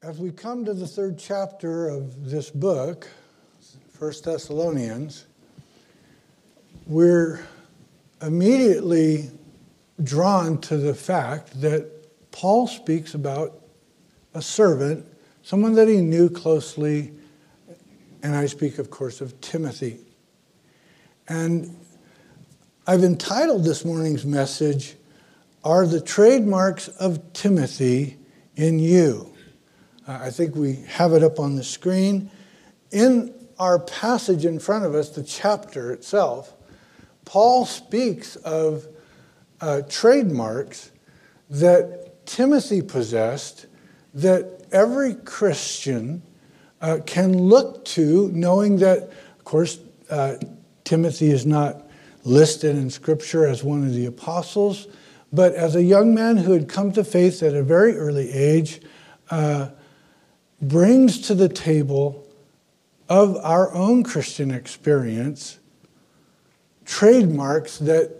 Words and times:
As 0.00 0.16
we 0.20 0.30
come 0.30 0.64
to 0.64 0.74
the 0.74 0.86
third 0.86 1.18
chapter 1.18 1.88
of 1.88 2.30
this 2.30 2.50
book, 2.50 3.08
1 3.98 4.12
Thessalonians, 4.24 5.26
we're 6.86 7.44
immediately 8.22 9.28
drawn 10.04 10.60
to 10.60 10.76
the 10.76 10.94
fact 10.94 11.60
that 11.60 11.90
Paul 12.30 12.68
speaks 12.68 13.14
about 13.14 13.60
a 14.34 14.40
servant, 14.40 15.04
someone 15.42 15.72
that 15.72 15.88
he 15.88 16.00
knew 16.00 16.30
closely, 16.30 17.10
and 18.22 18.36
I 18.36 18.46
speak, 18.46 18.78
of 18.78 18.90
course, 18.90 19.20
of 19.20 19.40
Timothy. 19.40 19.98
And 21.26 21.76
I've 22.86 23.02
entitled 23.02 23.64
this 23.64 23.84
morning's 23.84 24.24
message, 24.24 24.94
Are 25.64 25.88
the 25.88 26.00
Trademarks 26.00 26.86
of 26.86 27.32
Timothy 27.32 28.16
in 28.54 28.78
You? 28.78 29.34
I 30.08 30.30
think 30.30 30.56
we 30.56 30.76
have 30.88 31.12
it 31.12 31.22
up 31.22 31.38
on 31.38 31.54
the 31.54 31.62
screen. 31.62 32.30
In 32.90 33.34
our 33.58 33.78
passage 33.78 34.46
in 34.46 34.58
front 34.58 34.86
of 34.86 34.94
us, 34.94 35.10
the 35.10 35.22
chapter 35.22 35.92
itself, 35.92 36.54
Paul 37.26 37.66
speaks 37.66 38.36
of 38.36 38.86
uh, 39.60 39.82
trademarks 39.86 40.92
that 41.50 42.24
Timothy 42.24 42.80
possessed 42.80 43.66
that 44.14 44.64
every 44.72 45.14
Christian 45.14 46.22
uh, 46.80 47.00
can 47.04 47.36
look 47.36 47.84
to, 47.84 48.30
knowing 48.32 48.78
that, 48.78 49.02
of 49.02 49.44
course, 49.44 49.78
uh, 50.08 50.36
Timothy 50.84 51.30
is 51.30 51.44
not 51.44 51.86
listed 52.24 52.76
in 52.76 52.88
Scripture 52.88 53.46
as 53.46 53.62
one 53.62 53.84
of 53.84 53.92
the 53.92 54.06
apostles, 54.06 54.86
but 55.34 55.54
as 55.54 55.76
a 55.76 55.82
young 55.82 56.14
man 56.14 56.38
who 56.38 56.52
had 56.52 56.66
come 56.66 56.92
to 56.92 57.04
faith 57.04 57.42
at 57.42 57.52
a 57.52 57.62
very 57.62 57.94
early 57.94 58.32
age, 58.32 58.80
uh, 59.30 59.68
brings 60.60 61.20
to 61.22 61.34
the 61.34 61.48
table 61.48 62.26
of 63.08 63.36
our 63.36 63.72
own 63.72 64.02
Christian 64.02 64.50
experience 64.50 65.58
trademarks 66.84 67.78
that, 67.78 68.10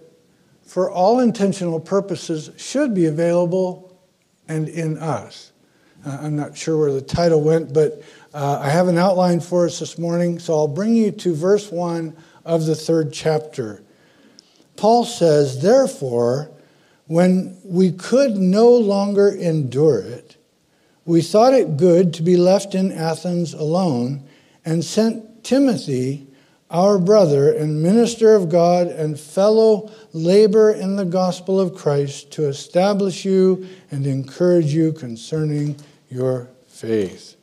for 0.62 0.91
all 0.91 1.20
intentional 1.20 1.81
purposes, 1.81 2.50
should 2.56 2.94
be 2.94 3.06
available 3.06 3.98
and 4.47 4.69
in 4.69 4.98
us. 4.98 5.53
Uh, 6.06 6.19
I'm 6.22 6.36
not 6.36 6.56
sure 6.56 6.78
where 6.78 6.92
the 6.92 7.03
title 7.03 7.41
went, 7.41 7.72
but 7.72 8.03
uh, 8.33 8.61
I 8.62 8.70
have 8.70 8.89
an 8.89 8.98
outline 8.98 9.41
for 9.41 9.66
us 9.66 9.78
this 9.78 9.98
morning, 9.98 10.39
so 10.39 10.55
I'll 10.55 10.69
bring 10.69 10.94
you 10.94 11.11
to 11.11 11.34
verse 11.34 11.72
1 11.72 12.16
of 12.44 12.66
the 12.66 12.75
third 12.75 13.12
chapter. 13.12 13.83
Paul 14.77 15.05
says, 15.05 15.61
Therefore, 15.61 16.50
when 17.06 17.59
we 17.64 17.91
could 17.91 18.36
no 18.36 18.70
longer 18.70 19.28
endure 19.28 20.00
it, 20.00 20.28
we 21.09 21.23
thought 21.23 21.55
it 21.55 21.78
good 21.78 22.12
to 22.12 22.23
be 22.23 22.37
left 22.37 22.75
in 22.75 22.92
Athens 22.92 23.55
alone 23.55 24.23
and 24.62 24.84
sent 24.84 25.42
Timothy, 25.42 26.27
our 26.70 26.98
brother 26.98 27.50
and 27.50 27.83
minister 27.83 28.34
of 28.34 28.50
God 28.50 28.89
and 28.89 29.19
fellow 29.19 29.91
laborer 30.12 30.70
in 30.70 30.97
the 30.97 31.06
gospel 31.06 31.59
of 31.59 31.75
Christ, 31.75 32.31
to 32.33 32.47
establish 32.47 33.25
you 33.25 33.67
and 33.91 34.06
encourage 34.06 34.75
you 34.75 34.92
concerning 34.92 35.77
your 36.11 36.50
faith. 36.67 37.37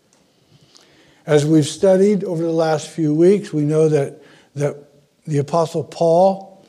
As 1.25 1.44
we've 1.44 1.66
studied 1.66 2.23
over 2.23 2.44
the 2.44 2.52
last 2.52 2.89
few 2.89 3.16
weeks, 3.16 3.52
we 3.52 3.63
know 3.63 3.89
that, 3.89 4.22
that 4.53 4.77
the 5.25 5.39
Apostle 5.39 5.83
Paul, 5.83 6.63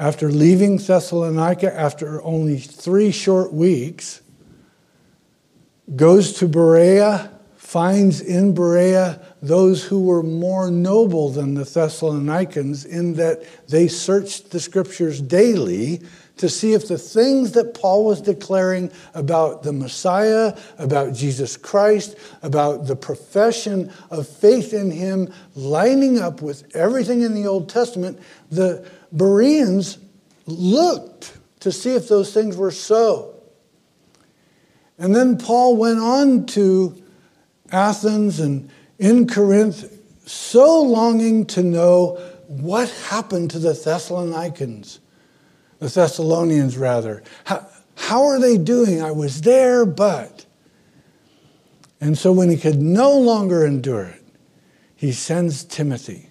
after 0.00 0.32
leaving 0.32 0.78
Thessalonica 0.78 1.72
after 1.72 2.20
only 2.24 2.58
three 2.58 3.12
short 3.12 3.52
weeks, 3.52 4.20
goes 5.96 6.34
to 6.34 6.48
Berea, 6.48 7.30
finds 7.56 8.20
in 8.20 8.54
Berea 8.54 9.20
those 9.42 9.84
who 9.84 10.02
were 10.02 10.22
more 10.22 10.70
noble 10.70 11.30
than 11.30 11.54
the 11.54 11.64
Thessalonians 11.64 12.84
in 12.84 13.14
that 13.14 13.44
they 13.68 13.88
searched 13.88 14.50
the 14.50 14.60
scriptures 14.60 15.20
daily 15.20 16.00
to 16.36 16.48
see 16.48 16.72
if 16.72 16.88
the 16.88 16.98
things 16.98 17.52
that 17.52 17.74
Paul 17.74 18.04
was 18.04 18.20
declaring 18.22 18.90
about 19.14 19.62
the 19.62 19.72
Messiah, 19.72 20.56
about 20.78 21.12
Jesus 21.12 21.56
Christ, 21.56 22.16
about 22.42 22.86
the 22.86 22.96
profession 22.96 23.92
of 24.10 24.26
faith 24.26 24.72
in 24.72 24.90
him 24.90 25.32
lining 25.54 26.18
up 26.18 26.40
with 26.40 26.74
everything 26.74 27.20
in 27.20 27.34
the 27.34 27.46
Old 27.46 27.68
Testament, 27.68 28.18
the 28.50 28.88
Bereans 29.12 29.98
looked 30.46 31.36
to 31.60 31.70
see 31.70 31.94
if 31.94 32.08
those 32.08 32.32
things 32.32 32.56
were 32.56 32.70
so. 32.70 33.39
And 35.00 35.16
then 35.16 35.38
Paul 35.38 35.78
went 35.78 35.98
on 35.98 36.44
to 36.46 37.02
Athens 37.72 38.38
and 38.38 38.70
in 38.98 39.26
Corinth, 39.26 39.98
so 40.26 40.82
longing 40.82 41.46
to 41.46 41.62
know 41.62 42.16
what 42.46 42.90
happened 42.90 43.50
to 43.52 43.58
the 43.58 43.72
Thessalonians, 43.72 45.00
the 45.78 45.88
Thessalonians 45.88 46.76
rather. 46.76 47.22
How, 47.44 47.66
how 47.96 48.26
are 48.26 48.38
they 48.38 48.58
doing? 48.58 49.02
I 49.02 49.10
was 49.10 49.40
there, 49.40 49.86
but. 49.86 50.44
And 51.98 52.18
so 52.18 52.30
when 52.30 52.50
he 52.50 52.58
could 52.58 52.82
no 52.82 53.18
longer 53.18 53.64
endure 53.64 54.04
it, 54.04 54.22
he 54.96 55.12
sends 55.12 55.64
Timothy. 55.64 56.28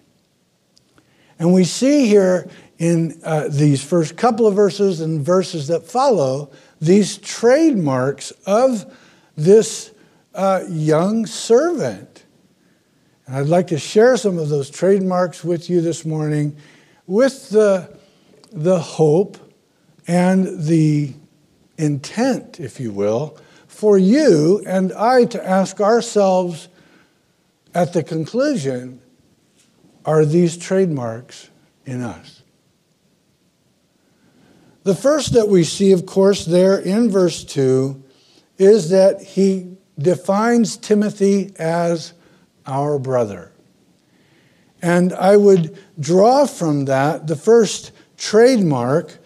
And 1.40 1.54
we 1.54 1.64
see 1.64 2.06
here 2.06 2.48
in 2.78 3.20
uh, 3.24 3.48
these 3.50 3.84
first 3.84 4.16
couple 4.16 4.46
of 4.46 4.56
verses 4.56 5.02
and 5.02 5.22
verses 5.22 5.68
that 5.70 5.88
follow 5.88 6.52
these 6.80 7.18
trademarks 7.18 8.32
of 8.46 8.96
this 9.36 9.92
uh, 10.34 10.64
young 10.68 11.26
servant. 11.26 12.26
And 13.26 13.38
I'd 13.38 13.48
like 13.48 13.68
to 13.68 13.80
share 13.80 14.18
some 14.18 14.38
of 14.38 14.50
those 14.50 14.70
trademarks 14.70 15.44
with 15.44 15.70
you 15.70 15.82
this 15.82 16.06
morning 16.06 16.56
with 17.08 17.50
the, 17.50 17.98
the 18.52 18.80
hope 18.80 19.38
and 20.08 20.64
the 20.64 21.14
intent, 21.78 22.60
if 22.60 22.80
you 22.80 22.92
will, 22.92 23.38
for 23.68 23.98
you 23.98 24.64
and 24.66 24.92
I 24.94 25.26
to 25.26 25.48
ask 25.48 25.80
ourselves 25.80 26.68
at 27.74 27.94
the 27.94 28.04
conclusion 28.04 29.02
are 30.06 30.26
these 30.26 30.58
trademarks 30.58 31.50
in 31.86 32.02
us? 32.02 32.39
The 34.90 34.96
first 34.96 35.34
that 35.34 35.50
we 35.50 35.66
see, 35.66 35.92
of 35.92 36.08
course, 36.08 36.46
there 36.46 36.80
in 36.80 37.12
verse 37.12 37.44
2 37.44 38.04
is 38.58 38.90
that 38.90 39.22
he 39.22 39.78
defines 40.00 40.78
Timothy 40.78 41.54
as 41.60 42.14
our 42.66 42.98
brother. 42.98 43.52
And 44.82 45.14
I 45.14 45.38
would 45.38 45.78
draw 46.00 46.48
from 46.48 46.86
that 46.86 47.28
the 47.28 47.36
first 47.36 47.92
trademark 48.18 49.20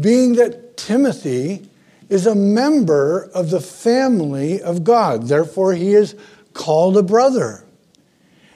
being 0.00 0.36
that 0.36 0.78
Timothy 0.78 1.68
is 2.08 2.26
a 2.26 2.34
member 2.34 3.24
of 3.34 3.50
the 3.50 3.60
family 3.60 4.62
of 4.62 4.82
God. 4.82 5.24
Therefore, 5.24 5.74
he 5.74 5.92
is 5.92 6.14
called 6.54 6.96
a 6.96 7.02
brother. 7.02 7.66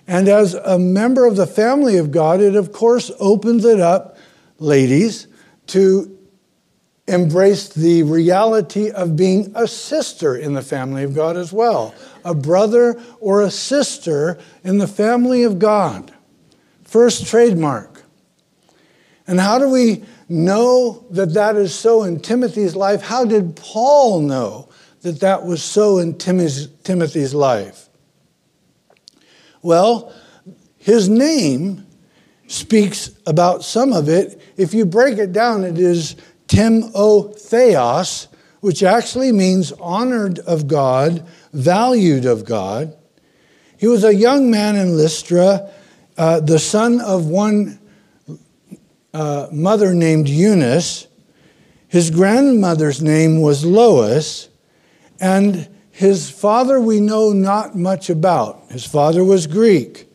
And 0.07 0.27
as 0.27 0.55
a 0.55 0.79
member 0.79 1.27
of 1.27 1.37
the 1.37 1.47
family 1.47 1.99
of 1.99 2.11
God, 2.11 2.41
it 2.41 2.57
of 2.57 2.73
course 2.73 3.11
opens 3.21 3.67
it 3.67 3.79
up, 3.79 4.17
ladies, 4.59 5.27
to 5.67 6.16
embraced 7.09 7.75
the 7.75 8.03
reality 8.03 8.91
of 8.91 9.17
being 9.17 9.53
a 9.55 9.67
sister 9.69 10.37
in 10.37 10.55
the 10.55 10.63
family 10.63 11.05
of 11.05 11.15
God 11.15 11.37
as 11.37 11.53
well, 11.53 11.95
a 12.25 12.35
brother 12.35 13.01
or 13.21 13.43
a 13.43 13.51
sister 13.51 14.39
in 14.65 14.79
the 14.79 14.89
family 14.89 15.45
of 15.45 15.59
God. 15.59 16.13
First 16.85 17.27
trademark. 17.27 18.03
And 19.27 19.41
how 19.41 19.59
do 19.59 19.69
we 19.69 20.05
know 20.29 21.05
that 21.11 21.35
that 21.35 21.57
is 21.57 21.75
so 21.75 22.03
in 22.03 22.21
Timothy's 22.21 22.75
life? 22.75 23.03
How 23.03 23.25
did 23.25 23.57
Paul 23.57 24.21
know 24.21 24.69
that 25.03 25.21
that 25.21 25.45
was 25.45 25.63
so 25.63 25.99
in 25.99 26.19
Timothy's 26.19 27.35
life? 27.35 27.89
Well, 29.63 30.13
his 30.79 31.09
name 31.09 31.87
speaks 32.47 33.11
about 33.27 33.65
some 33.65 33.93
of 33.93 34.09
it. 34.09 34.41
If 34.57 34.75
you 34.75 34.87
break 34.87 35.19
it 35.19 35.33
down, 35.33 35.65
it 35.65 35.79
is 35.79 36.17
Timotheos, 36.49 38.29
which 38.61 38.83
actually 38.83 39.33
means 39.33 39.73
honored 39.73 40.39
of 40.41 40.67
God, 40.67 41.27
valued 41.53 42.25
of 42.25 42.45
God. 42.45 42.97
He 43.79 43.87
was 43.87 44.05
a 44.05 44.15
young 44.15 44.51
man 44.51 44.77
in 44.77 44.97
Lystra, 44.97 45.71
uh, 46.17 46.41
the 46.41 46.59
son 46.59 47.01
of 47.01 47.27
one 47.27 47.79
uh, 49.13 49.49
mother 49.53 49.95
named 49.95 50.29
Eunice. 50.29 51.07
His 51.89 52.11
grandmother's 52.11 53.03
name 53.03 53.41
was 53.41 53.65
Lois, 53.65 54.49
and 55.21 55.69
his 55.91 56.31
father 56.31 56.81
we 56.81 57.01
know 57.01 57.33
not 57.33 57.77
much 57.77 58.11
about. 58.11 58.71
His 58.71 58.85
father 58.85 59.25
was 59.25 59.47
Greek. 59.47 60.06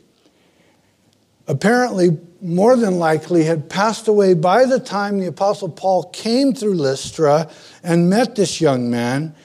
Apparently, 1.52 2.18
more 2.40 2.78
than 2.78 2.98
likely 2.98 3.44
had 3.44 3.70
passed 3.70 4.08
away 4.08 4.34
by 4.34 4.64
the 4.64 4.80
time 4.80 5.20
the 5.20 5.28
Apostle 5.28 5.68
Paul 5.68 6.06
came 6.06 6.54
through 6.54 6.76
Lystra 6.76 7.52
and 7.84 8.10
met 8.10 8.36
this 8.36 8.62
young 8.62 8.90
man. 8.90 9.36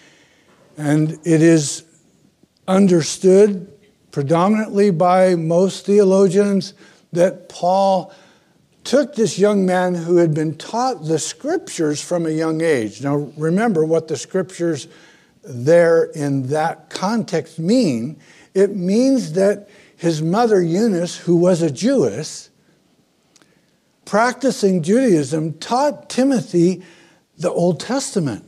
And 0.77 1.19
it 1.25 1.43
is 1.43 1.83
understood 2.69 3.73
predominantly 4.13 4.93
by 4.93 5.35
most 5.35 5.85
theologians 5.85 6.75
that 7.11 7.49
Paul 7.49 8.13
took 8.85 9.17
this 9.17 9.37
young 9.37 9.67
man 9.67 9.97
who 9.97 10.19
had 10.19 10.33
been 10.33 10.55
taught 10.55 11.07
the 11.07 11.19
scriptures 11.19 12.01
from 12.01 12.25
a 12.25 12.31
young 12.31 12.61
age. 12.61 13.03
Now, 13.03 13.17
remember 13.37 13.85
what 13.85 14.07
the 14.07 14.17
scriptures 14.17 14.87
there 15.43 16.05
in 16.05 16.47
that 16.51 16.89
context 16.89 17.59
mean. 17.59 18.21
It 18.55 18.77
means 18.77 19.33
that 19.33 19.69
his 19.97 20.23
mother, 20.23 20.63
Eunice, 20.63 21.17
who 21.17 21.37
was 21.37 21.63
a 21.63 21.71
Jewess, 21.71 22.51
practicing 24.05 24.83
Judaism, 24.83 25.55
taught 25.55 26.09
Timothy 26.11 26.83
the 27.39 27.51
Old 27.51 27.81
Testament, 27.81 28.45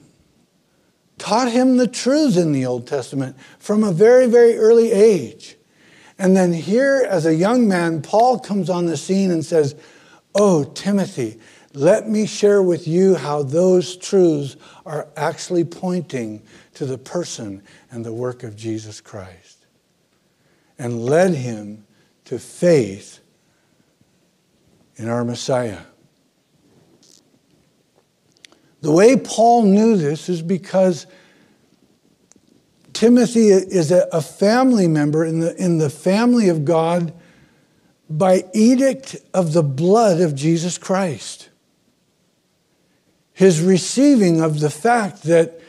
taught 1.18 1.50
him 1.50 1.76
the 1.76 1.88
truths 1.88 2.36
in 2.36 2.52
the 2.52 2.66
Old 2.66 2.86
Testament 2.86 3.36
from 3.58 3.82
a 3.82 3.92
very, 3.92 4.26
very 4.26 4.56
early 4.56 4.92
age. 4.92 5.56
And 6.18 6.36
then 6.36 6.52
here, 6.52 7.06
as 7.08 7.26
a 7.26 7.34
young 7.34 7.68
man, 7.68 8.02
Paul 8.02 8.38
comes 8.38 8.68
on 8.68 8.86
the 8.86 8.96
scene 8.96 9.30
and 9.30 9.44
says, 9.44 9.74
Oh, 10.34 10.64
Timothy, 10.64 11.40
let 11.74 12.08
me 12.08 12.26
share 12.26 12.62
with 12.62 12.86
you 12.86 13.14
how 13.14 13.42
those 13.42 13.96
truths 13.96 14.56
are 14.84 15.08
actually 15.16 15.64
pointing 15.64 16.42
to 16.74 16.86
the 16.86 16.98
person 16.98 17.62
and 17.90 18.04
the 18.04 18.12
work 18.12 18.42
of 18.42 18.56
Jesus 18.56 19.00
Christ. 19.00 19.47
And 20.78 21.04
led 21.04 21.34
him 21.34 21.84
to 22.26 22.38
faith 22.38 23.20
in 24.96 25.08
our 25.08 25.25
Messiah. 25.25 25.80
The 28.80 28.92
way 28.92 29.16
Paul 29.16 29.64
knew 29.64 29.96
this 29.96 30.28
is 30.28 30.40
because 30.40 31.06
Timothy 32.92 33.48
is 33.48 33.90
a, 33.92 34.20
family 34.20 34.88
member 34.88 35.25
in 35.25 35.40
the, 35.40 35.54
in 35.56 35.78
the 35.78 35.90
family 35.90 36.48
of 36.48 36.64
God 36.64 37.12
by 38.10 38.44
edict 38.54 39.16
of 39.34 39.52
the 39.52 39.62
blood 39.62 40.20
of 40.20 40.34
Jesus 40.34 40.78
Christ. 40.78 41.48
His 43.32 43.60
receiving 43.60 44.40
of 44.40 44.60
the 44.60 44.70
fact 44.70 45.22
that 45.24 45.60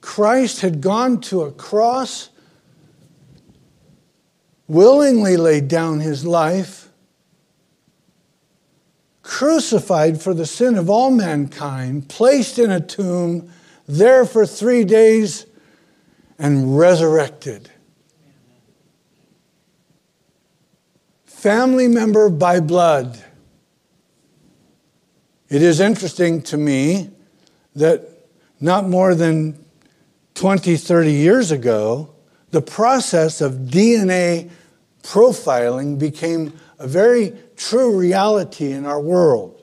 Christ 0.00 0.60
had 0.60 0.80
gone 0.80 1.20
to 1.22 1.42
a 1.42 1.52
cross, 1.52 2.30
willingly 4.68 5.36
laid 5.36 5.66
down 5.66 6.00
his 6.00 6.26
life, 6.26 6.90
crucified 9.22 10.20
for 10.20 10.34
the 10.34 10.46
sin 10.46 10.76
of 10.76 10.88
all 10.88 11.10
mankind, 11.10 12.08
placed 12.08 12.58
in 12.58 12.70
a 12.70 12.80
tomb, 12.80 13.50
there 13.86 14.24
for 14.26 14.46
three 14.46 14.84
days 14.84 15.46
and 16.38 16.78
resurrected. 16.78 17.70
Family 21.24 21.88
member 21.88 22.28
by 22.28 22.60
blood. 22.60 23.24
It 25.48 25.62
is 25.62 25.80
interesting 25.80 26.42
to 26.42 26.58
me 26.58 27.10
that 27.74 28.06
not 28.60 28.88
more 28.88 29.14
than 29.14 29.64
20, 30.34 30.76
30 30.76 31.12
years 31.12 31.50
ago, 31.50 32.10
the 32.50 32.60
process 32.60 33.40
of 33.40 33.52
DNA 33.52 34.50
profiling 35.08 35.98
became 35.98 36.52
a 36.78 36.86
very 36.86 37.32
true 37.56 37.98
reality 37.98 38.72
in 38.72 38.84
our 38.84 39.00
world. 39.00 39.62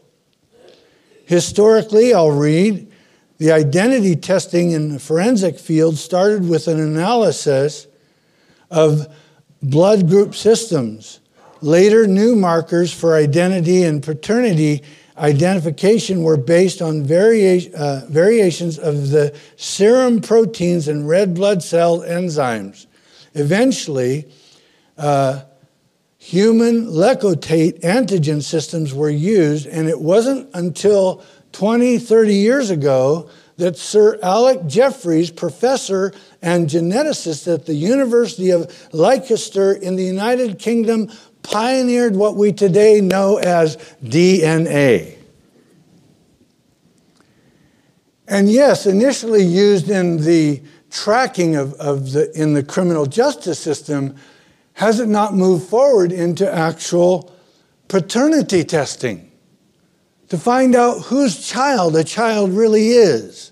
Historically, 1.25 2.15
I'll 2.15 2.31
read, 2.31 2.91
the 3.37 3.51
identity 3.51 4.15
testing 4.15 4.71
in 4.71 4.93
the 4.93 4.99
forensic 4.99 5.59
field 5.59 5.97
started 5.97 6.49
with 6.49 6.67
an 6.67 6.79
analysis 6.79 7.85
of 8.71 9.07
blood 9.61 10.09
group 10.09 10.33
systems. 10.33 11.19
Later, 11.61 12.07
new 12.07 12.35
markers 12.35 12.91
for 12.91 13.13
identity 13.15 13.83
and 13.83 14.01
paternity 14.01 14.81
identification 15.15 16.23
were 16.23 16.37
based 16.37 16.81
on 16.81 17.03
varia- 17.03 17.71
uh, 17.77 18.01
variations 18.09 18.79
of 18.79 19.09
the 19.11 19.37
serum 19.57 20.21
proteins 20.21 20.87
and 20.87 21.07
red 21.07 21.35
blood 21.35 21.61
cell 21.61 21.99
enzymes. 21.99 22.87
Eventually, 23.35 24.25
uh, 24.97 25.41
human 26.17 26.87
leukocyte 26.87 27.81
antigen 27.81 28.41
systems 28.41 28.93
were 28.93 29.09
used, 29.09 29.67
and 29.67 29.87
it 29.87 29.99
wasn't 29.99 30.49
until 30.53 31.23
20, 31.51 31.99
30 31.99 32.33
years 32.33 32.69
ago 32.69 33.29
that 33.57 33.77
Sir 33.77 34.19
Alec 34.21 34.65
Jeffreys, 34.67 35.31
professor 35.31 36.11
and 36.41 36.67
geneticist 36.67 37.51
at 37.53 37.65
the 37.65 37.73
University 37.73 38.51
of 38.51 38.69
Leicester 38.93 39.73
in 39.73 39.95
the 39.95 40.03
United 40.03 40.59
Kingdom, 40.59 41.09
pioneered 41.43 42.15
what 42.15 42.35
we 42.35 42.51
today 42.51 42.99
know 42.99 43.37
as 43.37 43.77
DNA. 44.03 45.15
And 48.27 48.49
yes, 48.49 48.87
initially 48.87 49.43
used 49.43 49.89
in 49.89 50.17
the 50.17 50.61
tracking 50.89 51.55
of, 51.55 51.73
of 51.75 52.11
the, 52.11 52.31
in 52.39 52.53
the 52.53 52.63
criminal 52.63 53.05
justice 53.05 53.59
system, 53.59 54.15
has 54.75 54.99
it 54.99 55.09
not 55.09 55.33
moved 55.33 55.67
forward 55.67 56.11
into 56.11 56.49
actual 56.51 57.33
paternity 57.89 58.63
testing? 58.63 59.31
to 60.29 60.37
find 60.37 60.75
out 60.75 61.01
whose 61.03 61.47
child 61.47 61.95
a 61.95 62.03
child 62.03 62.51
really 62.51 62.89
is. 62.89 63.51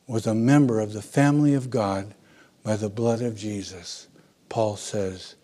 was 0.08 0.26
a 0.26 0.34
member 0.34 0.80
of 0.80 0.94
the 0.94 1.02
family 1.02 1.54
of 1.54 1.70
God 1.70 2.16
by 2.64 2.76
the 2.76 2.90
blood 2.90 3.22
of 3.22 3.36
Jesus. 3.36 4.08
Paul 4.50 4.78
says, 4.78 5.36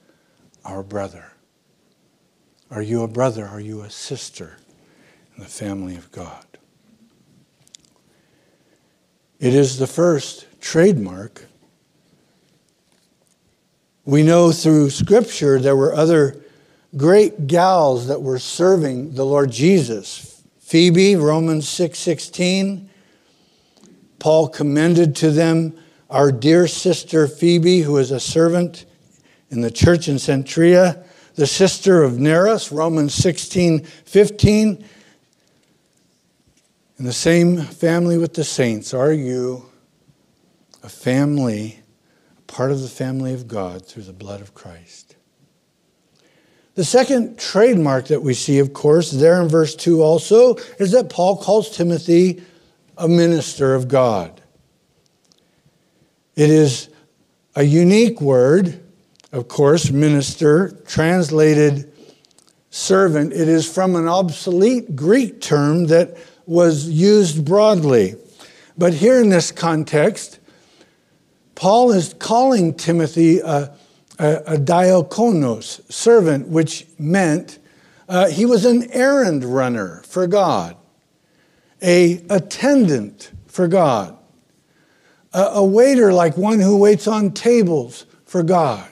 our 0.65 0.83
brother. 0.83 1.33
Are 2.71 2.81
you 2.81 3.03
a 3.03 3.07
brother? 3.07 3.45
Are 3.45 3.59
you 3.59 3.81
a 3.81 3.89
sister 3.89 4.57
in 5.35 5.43
the 5.43 5.49
family 5.49 5.95
of 5.95 6.11
God? 6.11 6.45
It 9.39 9.53
is 9.53 9.77
the 9.77 9.87
first 9.87 10.47
trademark. 10.61 11.45
We 14.05 14.23
know 14.23 14.51
through 14.51 14.89
Scripture 14.89 15.59
there 15.59 15.75
were 15.75 15.93
other 15.93 16.42
great 16.95 17.47
gals 17.47 18.07
that 18.07 18.21
were 18.21 18.39
serving 18.39 19.15
the 19.15 19.25
Lord 19.25 19.51
Jesus. 19.51 20.41
Phoebe, 20.59 21.15
Romans 21.15 21.67
6:16. 21.67 21.95
6, 21.95 22.89
Paul 24.19 24.47
commended 24.47 25.15
to 25.17 25.31
them 25.31 25.73
our 26.09 26.31
dear 26.31 26.67
sister 26.67 27.27
Phoebe, 27.27 27.81
who 27.81 27.97
is 27.97 28.11
a 28.11 28.19
servant 28.19 28.85
in 29.49 29.61
the 29.61 29.71
church 29.71 30.07
in 30.07 30.15
Cenchrea, 30.15 31.03
the 31.35 31.47
sister 31.47 32.03
of 32.03 32.19
Nereus, 32.19 32.71
Romans 32.71 33.13
16, 33.13 33.83
15. 33.83 34.85
In 36.99 37.05
the 37.05 37.11
same 37.11 37.57
family 37.61 38.17
with 38.17 38.35
the 38.35 38.43
saints, 38.43 38.93
are 38.93 39.11
you 39.11 39.65
a 40.83 40.89
family, 40.89 41.79
part 42.47 42.71
of 42.71 42.81
the 42.81 42.87
family 42.87 43.33
of 43.33 43.47
God 43.47 43.85
through 43.85 44.03
the 44.03 44.13
blood 44.13 44.41
of 44.41 44.53
Christ? 44.53 45.12
The 46.75 46.83
second 46.83 47.37
trademark 47.37 48.07
that 48.07 48.23
we 48.23 48.33
see, 48.33 48.57
of 48.57 48.73
course, 48.73 49.11
there 49.11 49.39
in 49.41 49.47
verse 49.47 49.75
2 49.75 50.01
also, 50.01 50.55
is 50.79 50.91
that 50.91 51.09
Paul 51.09 51.37
calls 51.37 51.69
Timothy 51.69 52.41
a 52.97 53.07
minister 53.07 53.75
of 53.75 53.87
God. 53.87 54.41
It 56.35 56.49
is 56.49 56.89
a 57.55 57.63
unique 57.63 58.21
word, 58.21 58.83
of 59.31 59.47
course, 59.47 59.91
minister, 59.91 60.71
translated 60.87 61.91
servant. 62.71 63.33
It 63.33 63.47
is 63.47 63.71
from 63.71 63.95
an 63.95 64.07
obsolete 64.07 64.95
Greek 64.95 65.41
term 65.41 65.85
that 65.87 66.17
was 66.47 66.89
used 66.89 67.45
broadly. 67.45 68.15
But 68.75 68.95
here 68.95 69.21
in 69.21 69.29
this 69.29 69.51
context, 69.51 70.39
Paul 71.53 71.91
is 71.91 72.15
calling 72.15 72.73
Timothy 72.73 73.39
a, 73.39 73.75
a, 74.19 74.35
a 74.45 74.57
diakonos, 74.57 75.91
servant, 75.91 76.47
which 76.47 76.87
meant 76.99 77.59
uh, 78.07 78.27
he 78.27 78.45
was 78.45 78.65
an 78.65 78.89
errand 78.91 79.43
runner 79.43 80.01
for 80.05 80.27
God, 80.27 80.75
a 81.81 82.23
attendant 82.29 83.31
for 83.47 83.67
God, 83.67 84.17
a, 85.33 85.41
a 85.41 85.65
waiter 85.65 86.13
like 86.13 86.37
one 86.37 86.59
who 86.59 86.77
waits 86.77 87.07
on 87.07 87.31
tables 87.31 88.05
for 88.25 88.43
God. 88.43 88.89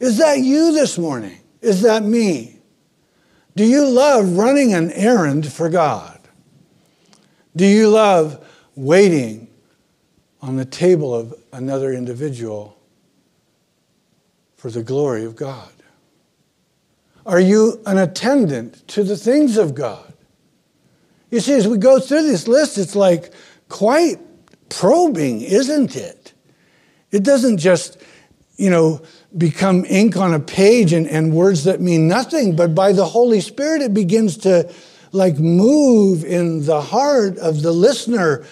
Is 0.00 0.18
that 0.18 0.38
you 0.40 0.72
this 0.72 0.98
morning? 0.98 1.38
Is 1.60 1.82
that 1.82 2.02
me? 2.02 2.58
Do 3.56 3.64
you 3.64 3.86
love 3.86 4.36
running 4.36 4.74
an 4.74 4.90
errand 4.90 5.50
for 5.50 5.68
God? 5.68 6.20
Do 7.56 7.64
you 7.64 7.88
love 7.88 8.44
waiting 8.74 9.48
on 10.42 10.56
the 10.56 10.64
table 10.64 11.14
of 11.14 11.32
another 11.52 11.92
individual 11.92 12.73
for 14.64 14.70
the 14.70 14.82
glory 14.82 15.26
of 15.26 15.36
God? 15.36 15.68
Are 17.26 17.38
you 17.38 17.82
an 17.84 17.98
attendant 17.98 18.88
to 18.88 19.04
the 19.04 19.14
things 19.14 19.58
of 19.58 19.74
God? 19.74 20.14
You 21.30 21.40
see, 21.40 21.52
as 21.52 21.68
we 21.68 21.76
go 21.76 22.00
through 22.00 22.22
this 22.22 22.48
list, 22.48 22.78
it's 22.78 22.96
like 22.96 23.30
quite 23.68 24.16
probing, 24.70 25.42
isn't 25.42 25.96
it? 25.96 26.32
It 27.10 27.24
doesn't 27.24 27.58
just, 27.58 27.98
you 28.56 28.70
know, 28.70 29.02
become 29.36 29.84
ink 29.84 30.16
on 30.16 30.32
a 30.32 30.40
page 30.40 30.94
and, 30.94 31.06
and 31.08 31.34
words 31.34 31.64
that 31.64 31.82
mean 31.82 32.08
nothing, 32.08 32.56
but 32.56 32.74
by 32.74 32.92
the 32.92 33.04
Holy 33.04 33.42
Spirit, 33.42 33.82
it 33.82 33.92
begins 33.92 34.38
to 34.38 34.72
like 35.12 35.38
move 35.38 36.24
in 36.24 36.64
the 36.64 36.80
heart 36.80 37.36
of 37.36 37.60
the 37.60 37.72
listener. 37.72 38.46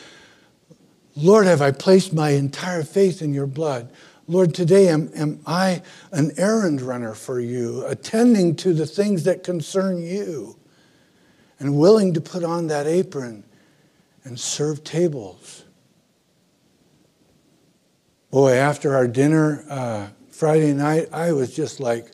Lord, 1.17 1.47
have 1.47 1.63
I 1.63 1.71
placed 1.71 2.13
my 2.13 2.33
entire 2.33 2.83
faith 2.83 3.23
in 3.23 3.33
your 3.33 3.47
blood? 3.47 3.91
Lord, 4.33 4.55
today 4.55 4.89
am, 4.89 5.11
am 5.15 5.41
I 5.47 5.83
an 6.11 6.33
errand 6.39 6.81
runner 6.81 7.13
for 7.13 7.39
you, 7.39 7.85
attending 7.85 8.57
to 8.57 8.73
the 8.73 8.87
things 8.87 9.25
that 9.25 9.45
concern 9.45 10.03
you, 10.03 10.57
and 11.59 11.77
willing 11.77 12.15
to 12.15 12.21
put 12.23 12.43
on 12.43 12.69
that 12.69 12.87
apron 12.87 13.45
and 14.25 14.41
serve 14.41 14.85
tables. 14.85 15.65
Boy, 18.31 18.53
after 18.55 18.95
our 18.97 19.07
dinner 19.07 19.67
uh, 19.69 20.09
Friday 20.31 20.73
night, 20.73 21.09
I 21.13 21.33
was 21.33 21.55
just 21.55 21.79
like, 21.79 22.13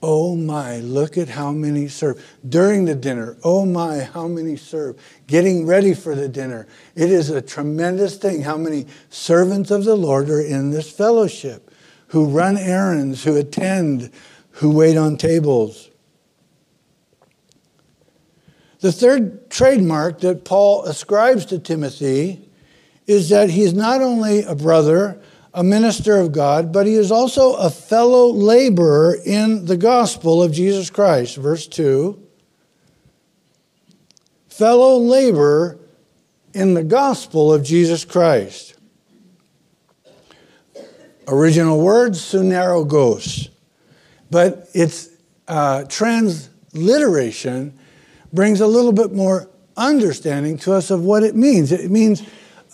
Oh 0.00 0.36
my, 0.36 0.78
look 0.78 1.18
at 1.18 1.28
how 1.28 1.50
many 1.50 1.88
serve. 1.88 2.24
During 2.48 2.84
the 2.84 2.94
dinner, 2.94 3.36
oh 3.42 3.66
my, 3.66 3.98
how 4.00 4.28
many 4.28 4.56
serve. 4.56 4.96
Getting 5.28 5.66
ready 5.66 5.92
for 5.92 6.14
the 6.14 6.26
dinner. 6.26 6.66
It 6.94 7.10
is 7.10 7.28
a 7.28 7.42
tremendous 7.42 8.16
thing 8.16 8.42
how 8.42 8.56
many 8.56 8.86
servants 9.10 9.70
of 9.70 9.84
the 9.84 9.94
Lord 9.94 10.30
are 10.30 10.40
in 10.40 10.70
this 10.70 10.90
fellowship, 10.90 11.70
who 12.08 12.24
run 12.24 12.56
errands, 12.56 13.24
who 13.24 13.36
attend, 13.36 14.10
who 14.52 14.70
wait 14.70 14.96
on 14.96 15.18
tables. 15.18 15.90
The 18.80 18.90
third 18.90 19.50
trademark 19.50 20.20
that 20.20 20.46
Paul 20.46 20.84
ascribes 20.84 21.44
to 21.46 21.58
Timothy 21.58 22.48
is 23.06 23.28
that 23.28 23.50
he's 23.50 23.74
not 23.74 24.00
only 24.00 24.44
a 24.44 24.54
brother, 24.54 25.20
a 25.52 25.62
minister 25.62 26.16
of 26.16 26.32
God, 26.32 26.72
but 26.72 26.86
he 26.86 26.94
is 26.94 27.12
also 27.12 27.54
a 27.56 27.68
fellow 27.68 28.28
laborer 28.28 29.16
in 29.26 29.66
the 29.66 29.76
gospel 29.76 30.42
of 30.42 30.52
Jesus 30.52 30.88
Christ. 30.88 31.36
Verse 31.36 31.66
2 31.66 32.27
fellow 34.58 34.98
laborer 34.98 35.78
in 36.52 36.74
the 36.74 36.82
gospel 36.82 37.52
of 37.52 37.62
Jesus 37.62 38.04
Christ. 38.04 38.74
Original 41.28 41.80
word, 41.80 42.12
sunergos. 42.12 43.50
But 44.32 44.68
its 44.74 45.10
uh, 45.46 45.84
transliteration 45.84 47.78
brings 48.32 48.60
a 48.60 48.66
little 48.66 48.90
bit 48.90 49.12
more 49.12 49.48
understanding 49.76 50.58
to 50.58 50.72
us 50.72 50.90
of 50.90 51.04
what 51.04 51.22
it 51.22 51.36
means. 51.36 51.70
It 51.70 51.92
means 51.92 52.22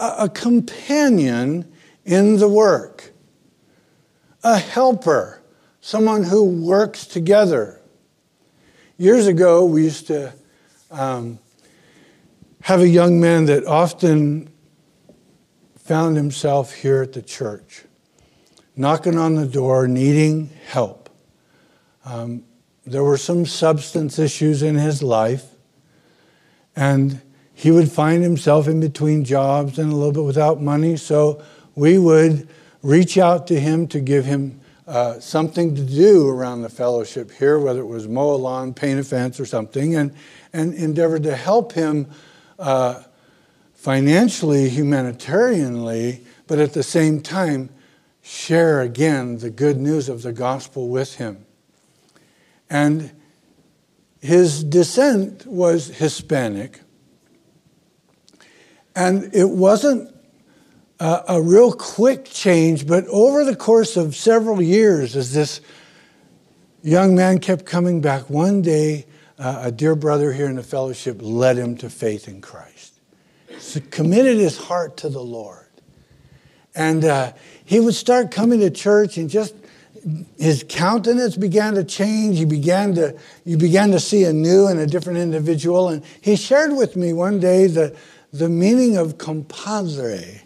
a, 0.01 0.15
a 0.21 0.29
companion 0.31 1.71
in 2.07 2.39
the 2.39 2.49
work, 2.49 3.13
a 4.43 4.57
helper, 4.57 5.43
someone 5.83 6.23
who 6.23 6.45
works 6.45 7.07
together. 7.07 7.79
Years 8.97 9.27
ago, 9.27 9.67
we 9.67 9.85
used 9.85 10.07
to 10.07 10.33
um, 10.91 11.39
have 12.65 12.81
a 12.81 12.89
young 12.89 13.21
man 13.21 13.45
that 13.45 13.67
often 13.67 14.51
found 15.77 16.17
himself 16.17 16.73
here 16.73 17.03
at 17.03 17.13
the 17.13 17.21
church, 17.21 17.85
knocking 18.75 19.19
on 19.19 19.35
the 19.35 19.45
door, 19.45 19.87
needing 19.87 20.49
help. 20.69 21.11
Um, 22.07 22.43
there 22.87 23.05
were 23.05 23.19
some 23.19 23.45
substance 23.45 24.19
issues 24.19 24.63
in 24.63 24.77
his 24.77 25.03
life, 25.03 25.45
and 26.75 27.21
he 27.53 27.71
would 27.71 27.93
find 27.93 28.23
himself 28.23 28.67
in 28.67 28.81
between 28.81 29.27
jobs 29.27 29.79
and 29.79 29.93
a 29.93 29.95
little 29.95 30.13
bit 30.13 30.25
without 30.25 30.63
money, 30.63 30.97
so 30.97 31.43
we 31.75 31.99
would 31.99 32.49
reach 32.81 33.19
out 33.19 33.47
to 33.49 33.61
him 33.61 33.87
to 33.89 34.01
give 34.01 34.25
him 34.25 34.59
uh, 34.87 35.21
something 35.21 35.75
to 35.75 35.83
do 35.83 36.31
around 36.31 36.63
the 36.63 36.71
fellowship 36.71 37.31
here, 37.31 37.59
whether 37.59 37.81
it 37.81 37.87
was 37.87 38.09
mow 38.09 38.35
a 38.35 38.37
lawn, 38.37 38.73
paint 38.73 38.99
a 38.99 39.05
fence, 39.05 39.39
or 39.39 39.45
something, 39.45 39.95
and, 39.97 40.15
and 40.55 40.73
endeavor 40.73 41.19
to 41.19 41.37
help 41.37 41.73
him 41.73 42.11
uh, 42.59 43.03
financially, 43.75 44.71
humanitarianly, 44.71 46.25
but 46.47 46.59
at 46.59 46.73
the 46.73 46.83
same 46.83 47.21
time, 47.21 47.71
share 48.23 48.81
again 48.81 49.39
the 49.39 49.51
good 49.51 49.77
news 49.77 50.09
of 50.09 50.23
the 50.23 50.33
gospel 50.33 50.89
with 50.89 51.17
him. 51.17 51.45
And 52.71 53.13
his 54.21 54.65
descent 54.65 55.47
was 55.47 55.89
Hispanic. 55.89 56.81
And 58.97 59.35
it 59.35 59.51
wasn't 59.51 60.15
a, 60.99 61.23
a 61.29 61.43
real 61.43 61.73
quick 61.73 62.25
change, 62.25 62.87
but 62.87 63.07
over 63.09 63.45
the 63.45 63.57
course 63.57 63.99
of 63.99 64.17
several 64.17 64.63
years, 64.63 65.15
as 65.15 65.35
this 65.35 65.61
young 66.83 67.15
man 67.15 67.39
kept 67.39 67.67
coming 67.67 68.01
back, 68.01 68.31
one 68.31 68.63
day 68.63 69.05
uh, 69.39 69.63
a 69.65 69.73
dear 69.73 69.95
brother 69.95 70.33
here 70.33 70.47
in 70.47 70.57
the 70.57 70.63
fellowship 70.63 71.19
led 71.21 71.57
him 71.57 71.77
to 71.79 71.91
faith 71.91 72.29
in 72.29 72.41
Christ. 72.41 73.01
So 73.59 73.81
committed 73.91 74.39
his 74.39 74.57
heart 74.57 74.97
to 74.99 75.09
the 75.09 75.23
Lord. 75.23 75.67
And 76.75 77.05
uh, 77.05 77.33
he 77.65 77.81
would 77.81 77.95
start 77.95 78.31
coming 78.31 78.61
to 78.61 78.71
church 78.71 79.17
and 79.17 79.31
just 79.31 79.55
his 80.39 80.65
countenance 80.69 81.37
began 81.37 81.75
to 81.75 81.85
change. 81.85 82.39
He 82.39 82.45
began 82.45 82.95
to, 82.97 83.19
you 83.45 83.57
began 83.57 83.91
to 83.93 84.01
see 84.01 84.25
a 84.25 84.33
new 84.33 84.67
and 84.67 84.79
a 84.79 84.87
different 84.87 85.19
individual. 85.19 85.89
And 85.89 86.05
he 86.21 86.37
shared 86.37 86.73
with 86.73 86.97
me 86.97 87.13
one 87.13 87.41
day 87.41 87.69
the, 87.69 87.97
the 88.33 88.49
meaning 88.49 88.97
of 88.97 89.19
compadre 89.19 90.43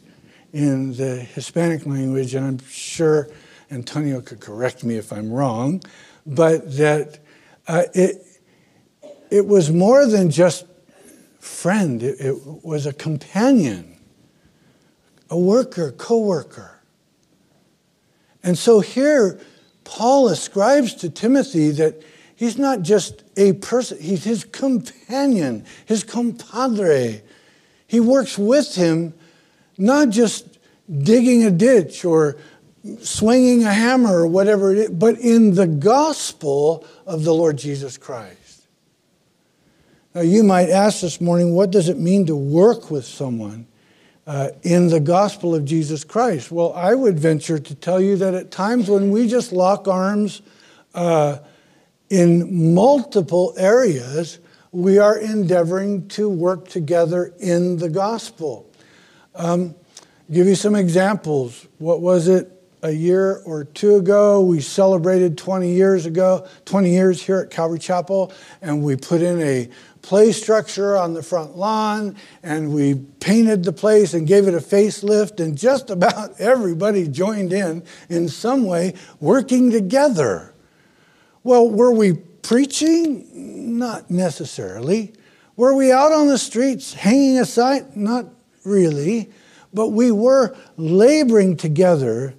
in 0.52 0.94
the 0.94 1.16
Hispanic 1.16 1.86
language, 1.86 2.34
and 2.34 2.46
I'm 2.46 2.58
sure 2.68 3.28
Antonio 3.70 4.20
could 4.20 4.40
correct 4.40 4.84
me 4.84 4.96
if 4.96 5.12
I'm 5.12 5.30
wrong, 5.30 5.82
but 6.26 6.76
that 6.76 7.18
uh, 7.66 7.82
it, 7.94 8.24
it 9.30 9.46
was 9.46 9.70
more 9.70 10.06
than 10.06 10.30
just 10.30 10.66
friend, 11.38 12.02
it, 12.02 12.20
it 12.20 12.36
was 12.64 12.86
a 12.86 12.92
companion, 12.92 13.96
a 15.30 15.38
worker, 15.38 15.92
co 15.92 16.18
worker. 16.18 16.80
And 18.42 18.56
so 18.56 18.80
here, 18.80 19.40
Paul 19.84 20.28
ascribes 20.28 20.94
to 20.96 21.10
Timothy 21.10 21.70
that 21.72 22.02
he's 22.36 22.58
not 22.58 22.82
just 22.82 23.24
a 23.36 23.54
person, 23.54 24.00
he's 24.00 24.24
his 24.24 24.44
companion, 24.44 25.64
his 25.86 26.04
compadre. 26.04 27.22
He 27.86 28.00
works 28.00 28.38
with 28.38 28.74
him 28.74 29.14
not 29.76 30.10
just 30.10 30.58
digging 30.90 31.44
a 31.44 31.50
ditch 31.50 32.04
or 32.04 32.36
swinging 33.00 33.64
a 33.64 33.72
hammer 33.72 34.20
or 34.20 34.26
whatever 34.26 34.72
it 34.72 34.78
is, 34.78 34.90
but 34.90 35.18
in 35.18 35.54
the 35.54 35.66
gospel 35.66 36.86
of 37.06 37.24
the 37.24 37.32
Lord 37.34 37.58
Jesus 37.58 37.96
Christ. 37.96 38.37
You 40.22 40.42
might 40.42 40.68
ask 40.68 41.00
this 41.00 41.20
morning, 41.20 41.54
what 41.54 41.70
does 41.70 41.88
it 41.88 41.98
mean 41.98 42.26
to 42.26 42.34
work 42.34 42.90
with 42.90 43.04
someone 43.04 43.66
uh, 44.26 44.50
in 44.62 44.88
the 44.88 45.00
gospel 45.00 45.54
of 45.54 45.64
Jesus 45.64 46.02
Christ? 46.02 46.50
Well, 46.50 46.72
I 46.72 46.94
would 46.94 47.18
venture 47.18 47.58
to 47.58 47.74
tell 47.74 48.00
you 48.00 48.16
that 48.16 48.34
at 48.34 48.50
times 48.50 48.90
when 48.90 49.10
we 49.10 49.28
just 49.28 49.52
lock 49.52 49.86
arms 49.86 50.42
uh, 50.94 51.38
in 52.10 52.74
multiple 52.74 53.54
areas, 53.56 54.38
we 54.72 54.98
are 54.98 55.16
endeavoring 55.16 56.08
to 56.08 56.28
work 56.28 56.68
together 56.68 57.32
in 57.38 57.76
the 57.78 57.88
gospel. 57.88 58.70
Um, 59.34 59.74
give 60.30 60.46
you 60.46 60.54
some 60.54 60.74
examples. 60.74 61.66
What 61.78 62.00
was 62.00 62.28
it? 62.28 62.52
A 62.80 62.92
year 62.92 63.42
or 63.44 63.64
two 63.64 63.96
ago, 63.96 64.40
we 64.40 64.60
celebrated 64.60 65.36
20 65.36 65.72
years 65.72 66.06
ago, 66.06 66.46
20 66.64 66.90
years 66.92 67.20
here 67.20 67.40
at 67.40 67.50
Calvary 67.50 67.80
Chapel, 67.80 68.32
and 68.62 68.84
we 68.84 68.94
put 68.94 69.20
in 69.20 69.42
a 69.42 69.68
play 70.02 70.32
structure 70.32 70.96
on 70.96 71.14
the 71.14 71.22
front 71.22 71.56
lawn, 71.56 72.16
and 72.42 72.72
we 72.72 72.94
painted 72.94 73.64
the 73.64 73.72
place 73.72 74.14
and 74.14 74.26
gave 74.26 74.46
it 74.46 74.54
a 74.54 74.58
facelift, 74.58 75.40
and 75.40 75.56
just 75.56 75.90
about 75.98 76.40
everybody 76.40 77.08
joined 77.08 77.52
in 77.52 77.82
in 78.08 78.28
some 78.28 78.64
way, 78.64 78.94
working 79.20 79.70
together. 79.70 80.54
Well, 81.42 81.70
were 81.70 81.92
we 81.92 82.14
preaching? 82.14 83.78
Not 83.78 84.10
necessarily. 84.10 85.12
Were 85.56 85.74
we 85.74 85.90
out 85.90 86.12
on 86.12 86.28
the 86.28 86.38
streets 86.38 86.94
hanging 86.94 87.38
a 87.38 87.44
sign? 87.44 87.90
Not 87.94 88.26
really. 88.64 89.30
But 89.72 89.88
we 89.88 90.10
were 90.10 90.56
laboring 90.76 91.56
together 91.56 92.34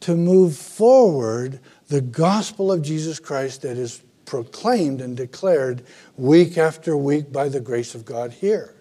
to 0.00 0.16
move 0.16 0.56
forward 0.56 1.60
the 1.88 2.00
gospel 2.00 2.72
of 2.72 2.82
Jesus 2.82 3.18
Christ 3.18 3.62
that 3.62 3.76
is 3.76 4.02
proclaimed 4.24 5.00
and 5.00 5.16
declared 5.16 5.84
week 6.16 6.58
after 6.58 6.96
week 6.96 7.32
by 7.32 7.48
the 7.48 7.60
grace 7.60 7.94
of 7.94 8.04
God 8.04 8.32
here. 8.32 8.74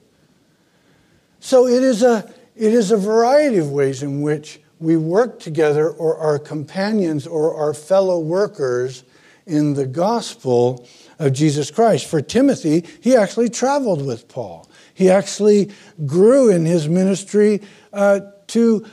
So 1.39 1.67
it 1.67 1.81
is 1.83 2.03
a, 2.03 2.31
it 2.55 2.73
is 2.73 2.91
a 2.91 2.97
variety 2.97 3.57
of 3.57 3.71
ways 3.71 4.03
in 4.03 4.21
which 4.21 4.61
we 4.79 4.97
work 4.97 5.39
together 5.39 5.89
or 5.89 6.17
are 6.17 6.39
companions 6.39 7.27
or 7.27 7.55
are 7.55 7.73
fellow 7.73 8.19
workers 8.19 9.03
in 9.45 9.73
the 9.73 9.85
gospel 9.85 10.87
of 11.19 11.33
Jesus 11.33 11.71
Christ. 11.71 12.07
For 12.07 12.21
Timothy, 12.21 12.85
he 13.01 13.15
actually 13.15 13.49
traveled 13.49 14.05
with 14.05 14.27
Paul. 14.27 14.69
He 14.93 15.09
actually 15.09 15.71
grew 16.05 16.49
in 16.49 16.65
his 16.65 16.87
ministry 16.87 17.61
uh, 17.93 18.21
to, 18.47 18.85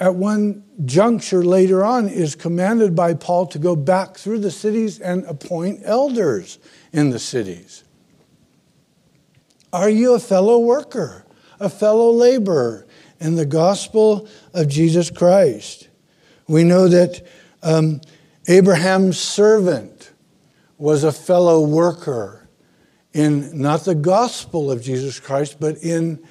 at 0.00 0.14
one 0.14 0.64
juncture 0.84 1.44
later 1.44 1.84
on, 1.84 2.08
is 2.08 2.34
commanded 2.34 2.94
by 2.96 3.14
Paul 3.14 3.46
to 3.46 3.58
go 3.58 3.76
back 3.76 4.16
through 4.16 4.40
the 4.40 4.50
cities 4.50 4.98
and 4.98 5.24
appoint 5.24 5.80
elders 5.84 6.58
in 6.92 7.10
the 7.10 7.18
cities. 7.18 7.84
Are 9.72 9.90
you 9.90 10.14
a 10.14 10.20
fellow 10.20 10.58
worker, 10.58 11.24
a 11.58 11.68
fellow 11.68 12.10
laborer 12.10 12.86
in 13.20 13.34
the 13.34 13.46
gospel 13.46 14.28
of 14.52 14.68
Jesus 14.68 15.10
Christ? 15.10 15.88
We 16.46 16.64
know 16.64 16.88
that 16.88 17.26
um, 17.62 18.00
Abraham's 18.46 19.18
servant 19.18 20.12
was 20.78 21.04
a 21.04 21.12
fellow 21.12 21.66
worker 21.66 22.48
in 23.12 23.60
not 23.60 23.84
the 23.84 23.94
gospel 23.94 24.70
of 24.70 24.82
Jesus 24.82 25.20
Christ, 25.20 25.58
but 25.60 25.78
in 25.78 26.22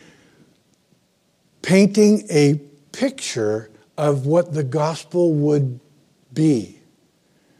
painting 1.62 2.28
a 2.30 2.62
picture 2.94 3.70
of 3.98 4.26
what 4.26 4.54
the 4.54 4.64
gospel 4.64 5.34
would 5.34 5.82
be. 6.34 6.80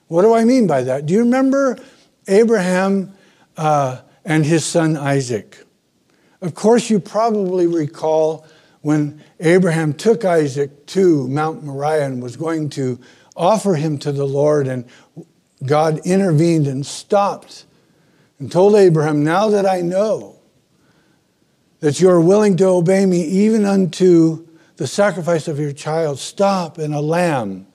What 0.08 0.22
do 0.22 0.34
I 0.34 0.46
mean 0.46 0.68
by 0.68 0.84
that? 0.84 1.06
Do 1.06 1.14
you 1.14 1.20
remember 1.20 1.78
Abraham 2.28 3.14
uh, 3.58 4.02
and 4.24 4.46
his 4.46 4.64
son 4.66 4.96
Isaac? 4.96 5.58
Of 6.42 6.56
course, 6.56 6.90
you 6.90 7.00
probably 7.00 7.68
recall 7.68 8.46
when 8.82 9.22
Abraham 9.40 9.94
took 9.94 10.26
Isaac 10.26 10.86
to 10.88 11.28
Mount 11.28 11.64
Moriah 11.64 12.06
and 12.06 12.22
was 12.22 12.36
going 12.36 12.70
to 12.72 13.00
offer 13.36 13.76
him 13.76 13.98
to 14.00 14.12
the 14.12 14.26
Lord, 14.26 14.68
and 14.68 14.86
God 15.66 16.00
intervened 16.06 16.68
and 16.68 16.86
stopped 16.86 17.66
and 18.40 18.52
told 18.52 18.76
Abraham, 18.76 19.24
Now 19.24 19.50
that 19.50 19.66
I 19.66 19.82
know 19.82 20.40
that 21.80 22.00
you 22.00 22.10
are 22.10 22.22
willing 22.22 22.58
to 22.58 22.66
obey 22.66 23.06
me 23.06 23.22
even 23.22 23.66
unto 23.66 24.48
the 24.78 24.88
sacrifice 24.88 25.48
of 25.48 25.60
your 25.60 25.72
child, 25.72 26.20
stop. 26.20 26.78
And 26.78 26.94
a 26.94 27.02
lamb 27.02 27.68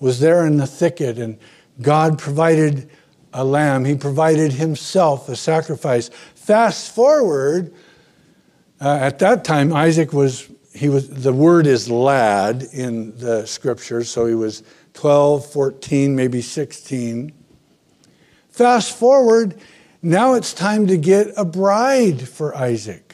was 0.00 0.20
there 0.20 0.46
in 0.46 0.56
the 0.56 0.66
thicket, 0.66 1.18
and 1.18 1.38
God 1.80 2.18
provided 2.18 2.90
a 3.32 3.44
lamb. 3.44 3.84
He 3.84 3.94
provided 3.94 4.52
himself 4.52 5.28
a 5.28 5.36
sacrifice. 5.36 6.10
Fast 6.34 6.94
forward, 6.94 7.72
uh, 8.80 8.98
at 9.00 9.18
that 9.20 9.44
time, 9.44 9.72
Isaac 9.72 10.12
was, 10.12 10.48
he 10.74 10.88
was, 10.88 11.08
the 11.08 11.32
word 11.32 11.66
is 11.66 11.88
lad 11.88 12.64
in 12.72 13.16
the 13.16 13.46
scriptures, 13.46 14.10
so 14.10 14.26
he 14.26 14.34
was 14.34 14.64
12, 14.94 15.46
14, 15.46 16.16
maybe 16.16 16.42
16. 16.42 17.32
Fast 18.50 18.96
forward, 18.96 19.58
now 20.02 20.34
it's 20.34 20.52
time 20.52 20.86
to 20.88 20.96
get 20.96 21.28
a 21.36 21.44
bride 21.44 22.28
for 22.28 22.56
Isaac. 22.56 23.11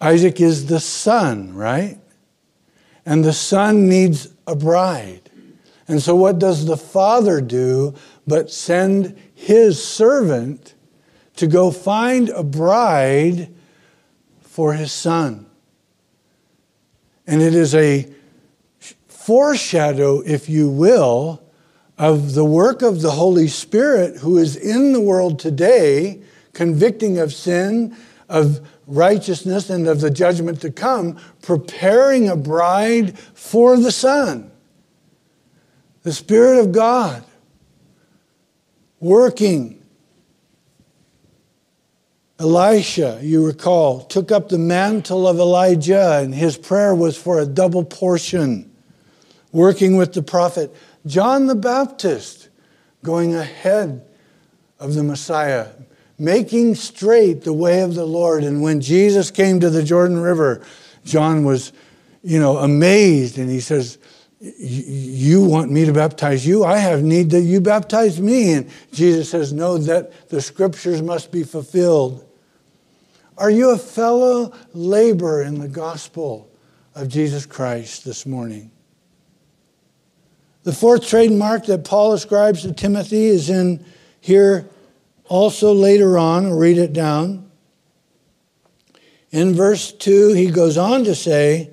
Isaac 0.00 0.40
is 0.40 0.66
the 0.66 0.80
son, 0.80 1.54
right? 1.54 1.98
And 3.04 3.24
the 3.24 3.32
son 3.32 3.88
needs 3.88 4.28
a 4.46 4.56
bride. 4.56 5.30
And 5.88 6.00
so, 6.00 6.14
what 6.14 6.38
does 6.38 6.66
the 6.66 6.76
father 6.76 7.40
do 7.40 7.94
but 8.26 8.50
send 8.50 9.18
his 9.34 9.82
servant 9.82 10.74
to 11.36 11.46
go 11.46 11.70
find 11.70 12.28
a 12.30 12.44
bride 12.44 13.52
for 14.40 14.74
his 14.74 14.92
son? 14.92 15.46
And 17.26 17.42
it 17.42 17.54
is 17.54 17.74
a 17.74 18.08
foreshadow, 19.08 20.20
if 20.20 20.48
you 20.48 20.68
will, 20.68 21.42
of 21.98 22.34
the 22.34 22.44
work 22.44 22.82
of 22.82 23.02
the 23.02 23.10
Holy 23.10 23.48
Spirit 23.48 24.16
who 24.18 24.38
is 24.38 24.56
in 24.56 24.92
the 24.92 25.00
world 25.00 25.38
today, 25.38 26.22
convicting 26.52 27.18
of 27.18 27.32
sin, 27.32 27.96
of 28.28 28.66
righteousness, 28.90 29.70
and 29.70 29.86
of 29.86 30.00
the 30.00 30.10
judgment 30.10 30.60
to 30.60 30.70
come, 30.70 31.18
preparing 31.42 32.28
a 32.28 32.36
bride 32.36 33.18
for 33.18 33.76
the 33.76 33.92
Son. 33.92 34.50
The 36.02 36.12
Spirit 36.12 36.58
of 36.58 36.72
God 36.72 37.24
working. 39.00 39.76
Elisha, 42.38 43.20
you 43.22 43.46
recall, 43.46 44.00
took 44.00 44.32
up 44.32 44.48
the 44.48 44.58
mantle 44.58 45.28
of 45.28 45.38
Elijah, 45.38 46.20
and 46.20 46.34
his 46.34 46.56
prayer 46.56 46.94
was 46.94 47.16
for 47.16 47.38
a 47.38 47.46
double 47.46 47.84
portion 47.84 48.70
working 49.52 49.96
with 49.96 50.14
the 50.14 50.22
prophet 50.22 50.74
John 51.06 51.46
the 51.46 51.54
Baptist, 51.54 52.48
going 53.02 53.34
ahead 53.34 54.06
of 54.78 54.94
the 54.94 55.02
Messiah, 55.02 55.68
making 56.20 56.74
straight 56.74 57.42
the 57.42 57.52
way 57.52 57.80
of 57.80 57.94
the 57.94 58.04
Lord. 58.04 58.44
And 58.44 58.62
when 58.62 58.80
Jesus 58.80 59.30
came 59.30 59.58
to 59.60 59.70
the 59.70 59.82
Jordan 59.82 60.20
River, 60.20 60.64
John 61.04 61.44
was, 61.44 61.72
you 62.22 62.38
know, 62.38 62.58
amazed 62.58 63.38
and 63.38 63.50
he 63.50 63.60
says, 63.60 63.98
you 64.40 65.44
want 65.44 65.70
me 65.70 65.84
to 65.84 65.92
baptize 65.92 66.46
you? 66.46 66.64
I 66.64 66.78
have 66.78 67.02
need 67.02 67.30
that 67.30 67.42
you 67.42 67.60
baptize 67.60 68.20
me. 68.20 68.52
And 68.52 68.70
Jesus 68.90 69.30
says, 69.30 69.52
No, 69.52 69.76
that 69.76 70.30
the 70.30 70.40
scriptures 70.40 71.02
must 71.02 71.30
be 71.30 71.42
fulfilled. 71.42 72.26
Are 73.36 73.50
you 73.50 73.70
a 73.70 73.78
fellow 73.78 74.54
laborer 74.72 75.42
in 75.42 75.58
the 75.58 75.68
gospel 75.68 76.50
of 76.94 77.08
Jesus 77.08 77.44
Christ 77.44 78.04
this 78.04 78.24
morning? 78.24 78.70
The 80.62 80.72
fourth 80.72 81.06
trademark 81.06 81.66
that 81.66 81.84
Paul 81.84 82.12
ascribes 82.12 82.62
to 82.62 82.72
Timothy 82.72 83.26
is 83.26 83.50
in 83.50 83.84
here 84.20 84.68
also 85.30 85.72
later 85.72 86.18
on. 86.18 86.52
Read 86.52 86.76
it 86.76 86.92
down. 86.92 87.50
In 89.30 89.54
verse 89.54 89.92
2, 89.92 90.32
he 90.32 90.50
goes 90.50 90.76
on 90.76 91.04
to 91.04 91.14
say 91.14 91.70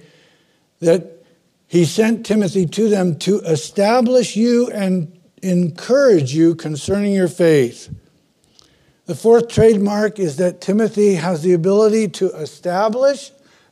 that 0.79 1.25
he 1.67 1.83
sent 1.83 2.25
Timothy 2.25 2.65
to 2.67 2.87
them 2.87 3.17
to 3.19 3.39
establish 3.39 4.37
you 4.37 4.69
and 4.69 5.11
encourage 5.41 6.33
you 6.33 6.55
concerning 6.55 7.13
your 7.13 7.27
faith. 7.27 7.93
The 9.07 9.15
fourth 9.15 9.47
trademark 9.47 10.19
is 10.19 10.37
that 10.37 10.61
Timothy 10.61 11.15
has 11.15 11.41
the 11.41 11.53
ability 11.53 12.09
to 12.09 12.29
establish 12.35 13.31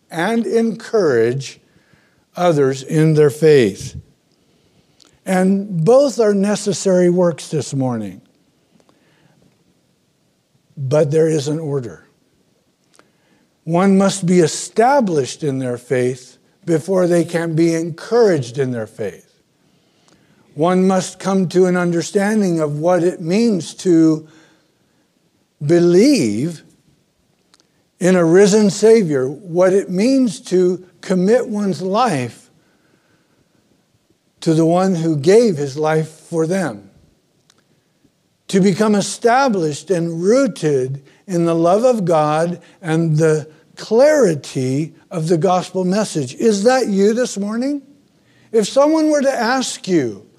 and 0.09 0.47
encourage 0.47 1.59
others 2.35 2.81
in 2.81 3.13
their 3.13 3.29
faith. 3.29 3.95
And 5.25 5.85
both 5.85 6.19
are 6.19 6.33
necessary 6.33 7.09
works 7.09 7.49
this 7.49 7.73
morning. 7.73 8.21
But 10.77 11.11
there 11.11 11.27
is 11.27 11.47
an 11.47 11.59
order. 11.59 12.07
One 13.63 13.97
must 13.97 14.25
be 14.25 14.39
established 14.39 15.43
in 15.43 15.59
their 15.59 15.77
faith 15.77 16.37
before 16.65 17.07
they 17.07 17.23
can 17.23 17.55
be 17.55 17.73
encouraged 17.73 18.57
in 18.57 18.71
their 18.71 18.87
faith. 18.87 19.41
One 20.53 20.87
must 20.87 21.19
come 21.19 21.49
to 21.49 21.65
an 21.65 21.75
understanding 21.75 22.59
of 22.59 22.79
what 22.79 23.03
it 23.03 23.21
means 23.21 23.73
to 23.75 24.27
believe 25.65 26.63
in 27.99 28.15
a 28.15 28.25
risen 28.25 28.69
Savior, 28.69 29.27
what 29.27 29.73
it 29.73 29.89
means 29.89 30.39
to 30.41 30.87
commit 31.01 31.47
one's 31.47 31.81
life 31.81 32.49
to 34.41 34.53
the 34.53 34.65
one 34.65 34.95
who 34.95 35.17
gave 35.17 35.57
his 35.57 35.77
life 35.77 36.09
for 36.09 36.45
them, 36.45 36.84
to 38.47 38.59
become 38.59 38.95
established 38.95 39.89
and 39.89 40.21
rooted 40.21 41.03
in 41.27 41.45
the 41.45 41.55
love 41.55 41.83
of 41.83 42.05
God 42.05 42.61
and 42.81 43.17
the 43.17 43.49
clarity 43.75 44.93
of 45.09 45.27
the 45.27 45.37
gospel 45.37 45.83
message. 45.83 46.35
Is 46.35 46.63
that 46.63 46.87
you 46.87 47.13
this 47.13 47.37
morning? 47.37 47.81
If 48.51 48.67
someone 48.67 49.09
were 49.09 49.21
to 49.21 49.31
ask 49.31 49.87
you, 49.87 50.29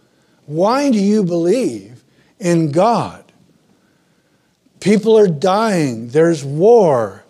why 0.47 0.91
do 0.91 0.99
you 0.99 1.25
believe 1.25 2.05
in 2.39 2.71
God? 2.71 3.25
People 4.81 5.19
are 5.19 5.27
dying, 5.27 6.09
there's 6.09 6.45
war, 6.45 7.25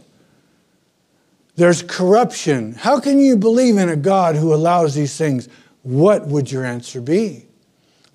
there's 1.57 1.83
corruption. 1.83 2.75
How 2.75 3.01
can 3.01 3.19
you 3.19 3.37
believe 3.37 3.79
in 3.79 3.89
a 3.89 3.97
God 3.97 4.37
who 4.37 4.53
allows 4.53 4.95
these 4.95 5.17
things? 5.17 5.49
What 5.83 6.27
would 6.27 6.53
your 6.53 6.67
answer 6.67 7.01
be? 7.01 7.46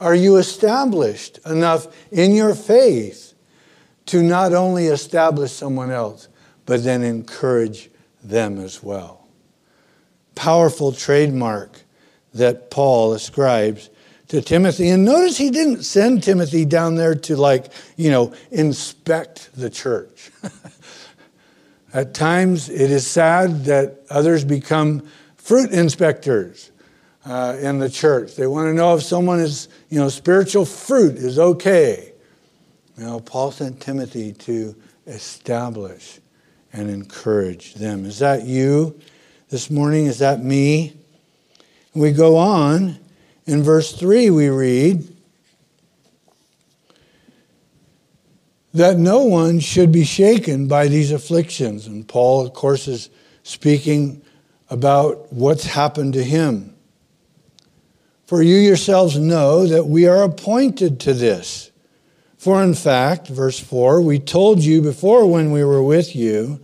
Are 0.02 0.16
you 0.16 0.38
established 0.38 1.38
enough 1.46 1.88
in 2.12 2.34
your 2.34 2.56
faith 2.56 3.36
to 4.08 4.24
not 4.24 4.52
only 4.52 4.88
establish 4.88 5.52
someone 5.52 5.92
else, 5.92 6.28
but 6.66 6.84
then 6.84 7.04
encourage 7.04 7.92
them 8.24 8.58
as 8.58 8.82
well? 8.82 9.28
Powerful 10.34 10.92
trademark 10.92 11.82
that 12.34 12.72
Paul 12.72 13.14
ascribes 13.14 13.92
to 14.30 14.42
Timothy. 14.42 14.90
And 14.90 15.06
notice 15.06 15.38
he 15.38 15.52
didn't 15.52 15.84
send 15.84 16.24
Timothy 16.24 16.66
down 16.66 16.96
there 16.96 17.14
to, 17.14 17.36
like, 17.36 17.72
you 17.96 18.10
know, 18.10 18.34
inspect 18.50 19.52
the 19.54 19.70
church. 19.70 20.32
At 21.94 22.16
times, 22.16 22.70
it 22.70 22.90
is 22.90 23.06
sad 23.06 23.66
that 23.66 24.00
others 24.10 24.46
become 24.46 25.08
fruit 25.36 25.70
inspectors 25.70 26.71
uh, 27.26 27.58
in 27.60 27.80
the 27.80 27.90
church. 27.90 28.36
They 28.36 28.48
want 28.48 28.68
to 28.68 28.74
know 28.74 28.96
if 28.96 29.04
someone 29.04 29.40
is, 29.40 29.68
you 29.90 30.00
know, 30.00 30.10
spiritual 30.10 30.66
fruit 30.66 31.16
is 31.16 31.38
okay. 31.38 32.14
You 32.98 33.06
know, 33.06 33.20
Paul 33.20 33.52
sent 33.52 33.80
Timothy 33.80 34.34
to 34.34 34.76
establish 35.08 36.20
and 36.74 36.90
encourage 36.90 37.76
them. 37.76 38.06
Is 38.06 38.20
that 38.20 38.46
you 38.46 39.00
this 39.50 39.70
morning? 39.70 40.06
Is 40.06 40.20
that 40.20 40.44
me? 40.44 40.98
We 41.94 42.12
go 42.12 42.38
on 42.38 42.98
in 43.46 43.64
verse 43.64 43.92
3, 43.92 44.30
we 44.30 44.50
read 44.50 45.16
that 48.74 48.98
no 48.98 49.24
one 49.24 49.60
should 49.60 49.92
be 49.92 50.06
shaken 50.06 50.68
by 50.68 50.88
these 50.88 51.12
afflictions. 51.12 51.88
And 51.88 52.08
Paul, 52.08 52.46
of 52.46 52.54
course, 52.54 52.88
is 52.88 53.10
speaking 53.44 54.22
about 54.70 55.34
what's 55.34 55.66
happened 55.66 56.14
to 56.14 56.24
him. 56.24 56.74
For 58.32 58.42
you 58.42 58.56
yourselves 58.56 59.18
know 59.18 59.68
that 59.68 59.88
we 59.88 60.08
are 60.08 60.24
appointed 60.24 61.02
to 61.02 61.14
this. 61.14 61.70
For 62.38 62.64
in 62.64 62.76
fact, 62.76 63.28
verse 63.28 63.60
4, 63.60 64.02
we 64.02 64.20
told 64.20 64.62
you 64.62 64.82
before 64.82 65.30
when 65.30 65.52
we 65.52 65.66
were 65.66 65.84
with 65.84 66.16
you 66.16 66.62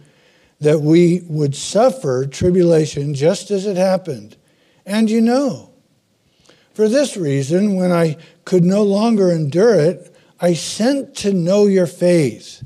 that 0.62 0.80
we 0.80 1.24
would 1.28 1.58
suffer 1.58 2.26
tribulation 2.26 3.14
just 3.14 3.52
as 3.52 3.66
it 3.66 3.76
happened. 3.76 4.38
And 4.86 5.10
you 5.10 5.20
know. 5.20 5.74
For 6.74 6.88
this 6.88 7.18
reason, 7.18 7.76
when 7.76 7.92
I 7.92 8.16
could 8.46 8.64
no 8.64 8.84
longer 8.84 9.30
endure 9.30 9.76
it, 9.76 10.16
I 10.40 10.54
sent 10.54 11.16
to 11.18 11.34
know 11.34 11.66
your 11.66 11.86
faith, 11.86 12.64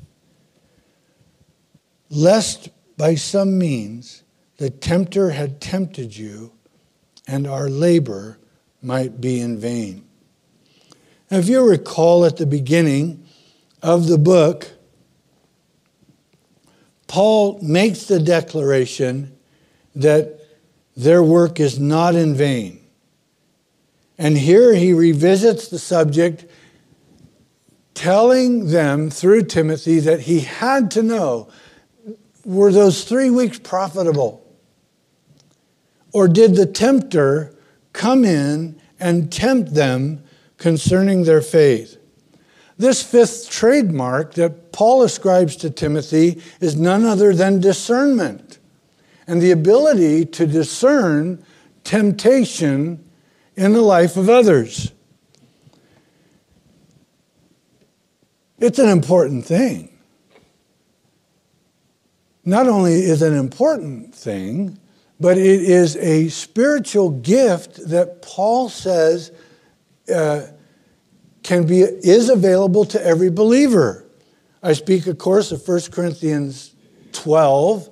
lest 2.11 2.69
by 2.97 3.15
some 3.15 3.57
means 3.57 4.21
the 4.57 4.69
tempter 4.69 5.31
had 5.31 5.59
tempted 5.59 6.15
you 6.15 6.51
and 7.25 7.47
our 7.47 7.67
labor 7.67 8.37
might 8.81 9.21
be 9.21 9.39
in 9.39 9.57
vain. 9.57 10.05
Now, 11.29 11.37
if 11.37 11.47
you 11.47 11.67
recall 11.67 12.25
at 12.25 12.37
the 12.37 12.45
beginning 12.45 13.25
of 13.81 14.07
the 14.07 14.17
book, 14.17 14.67
Paul 17.07 17.59
makes 17.61 18.05
the 18.05 18.19
declaration 18.19 19.37
that 19.95 20.39
their 20.95 21.23
work 21.23 21.59
is 21.59 21.79
not 21.79 22.15
in 22.15 22.35
vain. 22.35 22.81
And 24.17 24.37
here 24.37 24.73
he 24.73 24.93
revisits 24.93 25.67
the 25.67 25.79
subject, 25.79 26.45
telling 27.93 28.67
them 28.67 29.09
through 29.09 29.43
Timothy 29.43 29.99
that 29.99 30.21
he 30.21 30.41
had 30.41 30.91
to 30.91 31.03
know 31.03 31.49
were 32.45 32.71
those 32.71 33.03
three 33.03 33.29
weeks 33.29 33.59
profitable? 33.59 34.45
Or 36.13 36.27
did 36.27 36.55
the 36.55 36.65
tempter 36.65 37.55
come 37.93 38.25
in 38.25 38.79
and 38.99 39.31
tempt 39.31 39.73
them 39.73 40.23
concerning 40.57 41.23
their 41.23 41.41
faith? 41.41 41.97
This 42.77 43.03
fifth 43.03 43.49
trademark 43.49 44.33
that 44.33 44.71
Paul 44.71 45.03
ascribes 45.03 45.55
to 45.57 45.69
Timothy 45.69 46.41
is 46.59 46.75
none 46.75 47.05
other 47.05 47.33
than 47.33 47.59
discernment 47.59 48.57
and 49.27 49.41
the 49.41 49.51
ability 49.51 50.25
to 50.25 50.47
discern 50.47 51.45
temptation 51.83 53.07
in 53.55 53.73
the 53.73 53.81
life 53.81 54.17
of 54.17 54.29
others. 54.29 54.91
It's 58.59 58.79
an 58.79 58.89
important 58.89 59.45
thing. 59.45 59.89
Not 62.43 62.67
only 62.67 62.93
is 62.93 63.21
it 63.21 63.31
an 63.31 63.37
important 63.37 64.13
thing, 64.15 64.79
but 65.21 65.37
it 65.37 65.61
is 65.61 65.95
a 65.97 66.27
spiritual 66.29 67.11
gift 67.11 67.89
that 67.89 68.21
Paul 68.21 68.69
says 68.69 69.31
uh, 70.13 70.47
can 71.43 71.65
be 71.65 71.81
is 71.81 72.29
available 72.29 72.85
to 72.85 73.05
every 73.05 73.29
believer. 73.29 74.05
I 74.63 74.73
speak, 74.73 75.07
of 75.07 75.17
course, 75.17 75.51
of 75.51 75.67
1 75.67 75.81
Corinthians 75.91 76.75
12, 77.13 77.89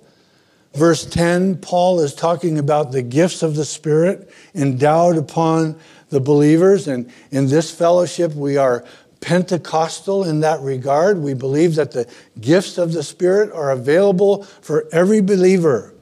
Verse 0.74 1.04
10, 1.06 1.58
Paul 1.58 2.00
is 2.00 2.14
talking 2.14 2.60
about 2.60 2.92
the 2.92 3.02
gifts 3.02 3.42
of 3.42 3.56
the 3.56 3.66
Spirit 3.66 4.32
endowed 4.54 5.18
upon 5.18 5.80
the 6.10 6.20
believers. 6.20 6.88
And 6.88 7.12
in 7.32 7.48
this 7.48 7.72
fellowship, 7.72 8.34
we 8.34 8.56
are 8.56 8.86
Pentecostal 9.20 10.24
in 10.24 10.42
that 10.42 10.62
regard. 10.62 11.18
We 11.18 11.34
believe 11.34 11.76
that 11.76 11.92
the 11.92 12.10
gifts 12.40 12.78
of 12.78 12.94
the 12.94 13.04
Spirit 13.04 13.52
are 13.52 13.72
available 13.72 14.44
for 14.44 14.88
every 14.92 15.22
believer. 15.22 15.94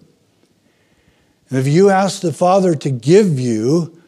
And 1.50 1.60
if 1.60 1.68
you 1.68 1.90
ask 1.90 2.22
the 2.22 2.34
Father 2.34 2.76
to 2.76 2.90
give 2.90 3.40
you 3.40 4.02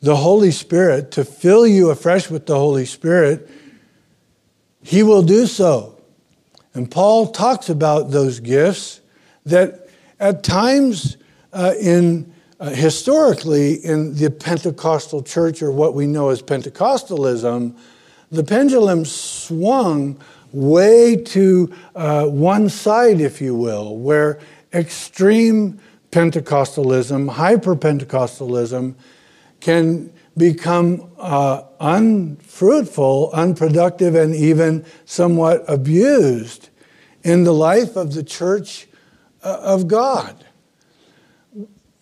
the 0.00 0.16
Holy 0.16 0.50
Spirit, 0.50 1.10
to 1.12 1.24
fill 1.24 1.66
you 1.66 1.90
afresh 1.90 2.30
with 2.30 2.46
the 2.46 2.56
Holy 2.56 2.86
Spirit, 2.86 3.48
He 4.82 5.02
will 5.02 5.22
do 5.22 5.46
so. 5.46 6.00
And 6.74 6.90
Paul 6.90 7.28
talks 7.28 7.68
about 7.68 8.10
those 8.10 8.40
gifts 8.40 9.00
that 9.44 9.88
at 10.18 10.42
times, 10.42 11.16
uh, 11.52 11.74
in 11.80 12.32
uh, 12.60 12.70
historically 12.70 13.74
in 13.74 14.14
the 14.14 14.30
Pentecostal 14.30 15.22
church, 15.22 15.62
or 15.62 15.72
what 15.72 15.94
we 15.94 16.06
know 16.06 16.28
as 16.28 16.42
Pentecostalism, 16.42 17.76
the 18.30 18.44
pendulum 18.44 19.04
swung 19.04 20.20
way 20.52 21.16
to 21.16 21.72
uh, 21.96 22.26
one 22.26 22.68
side, 22.68 23.20
if 23.20 23.40
you 23.40 23.54
will, 23.54 23.96
where 23.96 24.38
extreme 24.72 25.80
Pentecostalism, 26.10 27.30
hyper 27.30 27.76
Pentecostalism, 27.76 28.94
can 29.60 30.12
become 30.36 31.10
uh, 31.18 31.62
unfruitful, 31.80 33.30
unproductive, 33.32 34.14
and 34.14 34.34
even 34.34 34.84
somewhat 35.04 35.64
abused 35.68 36.70
in 37.22 37.44
the 37.44 37.52
life 37.52 37.96
of 37.96 38.14
the 38.14 38.22
church 38.22 38.88
uh, 39.42 39.58
of 39.60 39.86
God. 39.86 40.44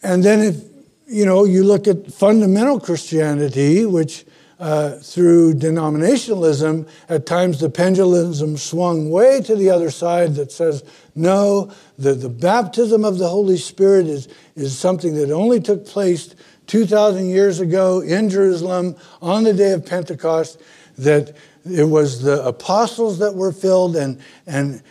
And 0.02 0.22
then 0.22 0.40
if 0.40 0.62
you 1.06 1.26
know 1.26 1.44
you 1.44 1.64
look 1.64 1.88
at 1.88 2.12
fundamental 2.12 2.78
Christianity, 2.78 3.84
which 3.84 4.24
uh, 4.60 4.96
through 4.96 5.54
denominationalism, 5.54 6.88
at 7.08 7.26
times 7.26 7.60
the 7.60 7.70
pendulum 7.70 8.56
swung 8.56 9.10
way 9.10 9.40
to 9.40 9.54
the 9.54 9.70
other 9.70 9.90
side 9.90 10.34
that 10.34 10.50
says, 10.50 10.82
no, 11.18 11.72
the, 11.98 12.14
the 12.14 12.28
baptism 12.28 13.04
of 13.04 13.18
the 13.18 13.28
Holy 13.28 13.56
Spirit 13.56 14.06
is, 14.06 14.28
is 14.54 14.78
something 14.78 15.14
that 15.14 15.30
only 15.30 15.60
took 15.60 15.86
place 15.86 16.34
2,000 16.66 17.28
years 17.28 17.60
ago 17.60 18.00
in 18.00 18.28
Jerusalem 18.30 18.96
on 19.20 19.44
the 19.44 19.52
day 19.52 19.72
of 19.72 19.84
Pentecost, 19.84 20.60
that 20.96 21.36
it 21.64 21.84
was 21.84 22.22
the 22.22 22.44
apostles 22.44 23.18
that 23.18 23.34
were 23.34 23.52
filled 23.52 23.96
and, 23.96 24.20
and 24.46 24.82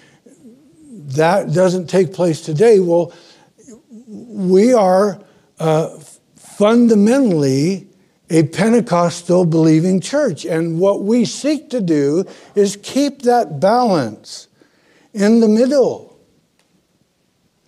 that 0.92 1.54
doesn't 1.54 1.88
take 1.88 2.13
place 2.13 2.42
today. 2.42 2.80
Well, 2.80 3.13
we 4.08 4.74
are 4.74 5.22
uh, 5.60 5.98
fundamentally 6.36 7.88
a 8.30 8.44
Pentecostal 8.44 9.46
believing 9.46 10.02
church. 10.02 10.46
And 10.46 10.80
what 10.80 11.04
we 11.04 11.24
seek 11.26 11.70
to 11.70 11.82
do 11.82 12.26
is 12.56 12.78
keep 12.82 13.22
that 13.22 13.60
balance 13.60 14.48
in 15.13 15.40
the 15.40 15.48
middle, 15.48 16.17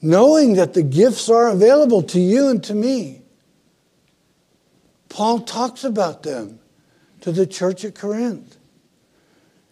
knowing 0.01 0.53
that 0.53 0.73
the 0.73 0.83
gifts 0.83 1.29
are 1.29 1.49
available 1.49 2.03
to 2.03 2.19
you 2.19 2.47
and 2.47 2.63
to 2.63 2.73
me. 2.73 3.21
Paul 5.09 5.39
talks 5.39 5.83
about 5.83 6.23
them 6.23 6.59
to 7.21 7.31
the 7.31 7.47
church 7.47 7.83
at 7.83 7.95
Corinth. 7.95 8.57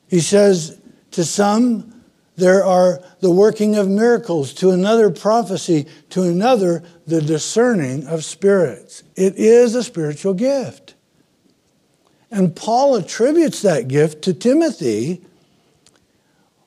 He 0.08 0.20
says, 0.20 0.80
To 1.12 1.24
some, 1.24 2.04
there 2.36 2.64
are 2.64 3.02
the 3.20 3.32
working 3.32 3.76
of 3.76 3.88
miracles, 3.88 4.54
to 4.56 4.72
another, 4.72 5.10
prophecy, 5.10 5.88
to 6.10 6.24
another, 6.24 6.84
the 7.06 7.22
discerning 7.22 8.06
of 8.08 8.26
spirits. 8.26 9.04
It 9.16 9.36
is 9.36 9.76
a 9.76 9.84
spiritual 9.84 10.34
gift. 10.34 10.96
And 12.30 12.56
Paul 12.56 12.96
attributes 12.96 13.62
that 13.62 13.88
gift 13.88 14.24
to 14.24 14.34
Timothy 14.34 15.24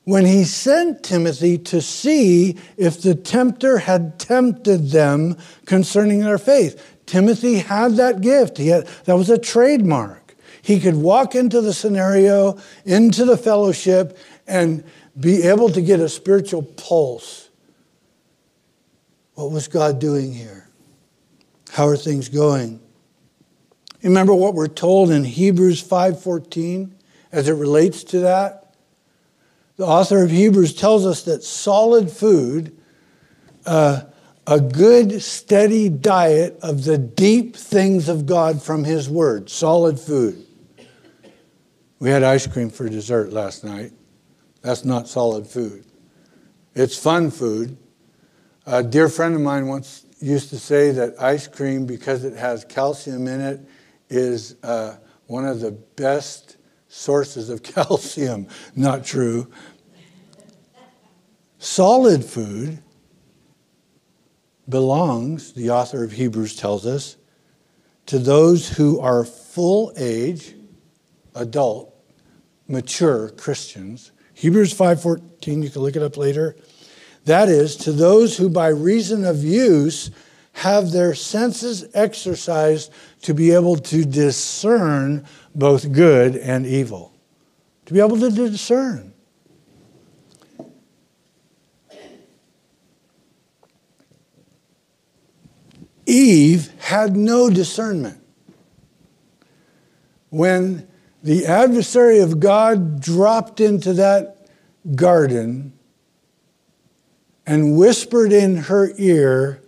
when 0.03 0.25
he 0.25 0.43
sent 0.43 1.03
Timothy 1.03 1.57
to 1.57 1.81
see 1.81 2.57
if 2.77 3.01
the 3.01 3.15
tempter 3.15 3.77
had 3.77 4.19
tempted 4.19 4.89
them 4.89 5.37
concerning 5.65 6.21
their 6.21 6.39
faith. 6.39 6.99
Timothy 7.05 7.59
had 7.59 7.97
that 7.97 8.21
gift. 8.21 8.57
He 8.57 8.69
had, 8.69 8.87
that 9.05 9.15
was 9.15 9.29
a 9.29 9.37
trademark. 9.37 10.35
He 10.61 10.79
could 10.79 10.95
walk 10.95 11.35
into 11.35 11.61
the 11.61 11.73
scenario, 11.73 12.57
into 12.85 13.25
the 13.25 13.37
fellowship, 13.37 14.17
and 14.47 14.83
be 15.19 15.43
able 15.43 15.69
to 15.69 15.81
get 15.81 15.99
a 15.99 16.09
spiritual 16.09 16.63
pulse. 16.63 17.49
What 19.35 19.51
was 19.51 19.67
God 19.67 19.99
doing 19.99 20.33
here? 20.33 20.69
How 21.71 21.87
are 21.87 21.97
things 21.97 22.29
going? 22.29 22.79
Remember 24.03 24.33
what 24.33 24.55
we're 24.55 24.67
told 24.67 25.11
in 25.11 25.23
Hebrews 25.23 25.81
5:14 25.81 26.95
as 27.31 27.47
it 27.47 27.53
relates 27.53 28.03
to 28.05 28.19
that? 28.19 28.60
The 29.81 29.87
author 29.87 30.21
of 30.21 30.29
Hebrews 30.29 30.75
tells 30.75 31.07
us 31.07 31.23
that 31.23 31.43
solid 31.43 32.11
food, 32.11 32.77
uh, 33.65 34.03
a 34.45 34.61
good, 34.61 35.23
steady 35.23 35.89
diet 35.89 36.59
of 36.61 36.83
the 36.83 36.99
deep 36.99 37.55
things 37.55 38.07
of 38.07 38.27
God 38.27 38.61
from 38.61 38.83
His 38.83 39.09
Word, 39.09 39.49
solid 39.49 39.99
food. 39.99 40.45
We 41.97 42.11
had 42.11 42.21
ice 42.21 42.45
cream 42.45 42.69
for 42.69 42.87
dessert 42.89 43.33
last 43.33 43.63
night. 43.63 43.91
That's 44.61 44.85
not 44.85 45.07
solid 45.07 45.47
food. 45.47 45.83
It's 46.75 46.95
fun 46.95 47.31
food. 47.31 47.75
A 48.67 48.83
dear 48.83 49.09
friend 49.09 49.33
of 49.33 49.41
mine 49.41 49.65
once 49.65 50.05
used 50.19 50.51
to 50.51 50.59
say 50.59 50.91
that 50.91 51.19
ice 51.19 51.47
cream, 51.47 51.87
because 51.87 52.23
it 52.23 52.37
has 52.37 52.65
calcium 52.65 53.27
in 53.27 53.41
it, 53.41 53.59
is 54.11 54.57
uh, 54.61 54.97
one 55.25 55.47
of 55.47 55.59
the 55.59 55.71
best 55.71 56.57
sources 56.91 57.49
of 57.49 57.63
calcium. 57.63 58.47
Not 58.75 59.03
true. 59.03 59.51
Solid 61.63 62.25
food 62.25 62.81
belongs, 64.67 65.53
the 65.53 65.69
author 65.69 66.03
of 66.03 66.11
Hebrews 66.11 66.55
tells 66.55 66.85
us, 66.85 67.17
to 68.07 68.19
those 68.19 68.67
who 68.67 68.99
are 68.99 69.23
full 69.23 69.93
age, 69.95 70.55
adult, 71.35 71.95
mature 72.67 73.29
Christians 73.29 74.11
Hebrews 74.41 74.73
5:14, 74.73 75.61
you 75.61 75.69
can 75.69 75.83
look 75.83 75.95
it 75.95 76.01
up 76.01 76.17
later. 76.17 76.55
That 77.25 77.47
is 77.47 77.75
to 77.77 77.91
those 77.91 78.37
who 78.37 78.49
by 78.49 78.69
reason 78.69 79.23
of 79.23 79.43
use 79.43 80.09
have 80.53 80.91
their 80.91 81.13
senses 81.13 81.85
exercised 81.93 82.89
to 83.21 83.35
be 83.35 83.51
able 83.51 83.75
to 83.75 84.03
discern 84.03 85.25
both 85.53 85.91
good 85.91 86.35
and 86.35 86.65
evil. 86.65 87.13
To 87.85 87.93
be 87.93 87.99
able 87.99 88.19
to 88.19 88.31
discern. 88.31 89.10
Eve 96.11 96.73
had 96.79 97.15
no 97.15 97.49
discernment. 97.49 98.21
When 100.29 100.87
the 101.23 101.45
adversary 101.45 102.19
of 102.19 102.39
God 102.39 102.99
dropped 102.99 103.61
into 103.61 103.93
that 103.93 104.47
garden 104.93 105.71
and 107.45 107.77
whispered 107.77 108.33
in 108.33 108.57
her 108.57 108.91
ear, 108.97 109.61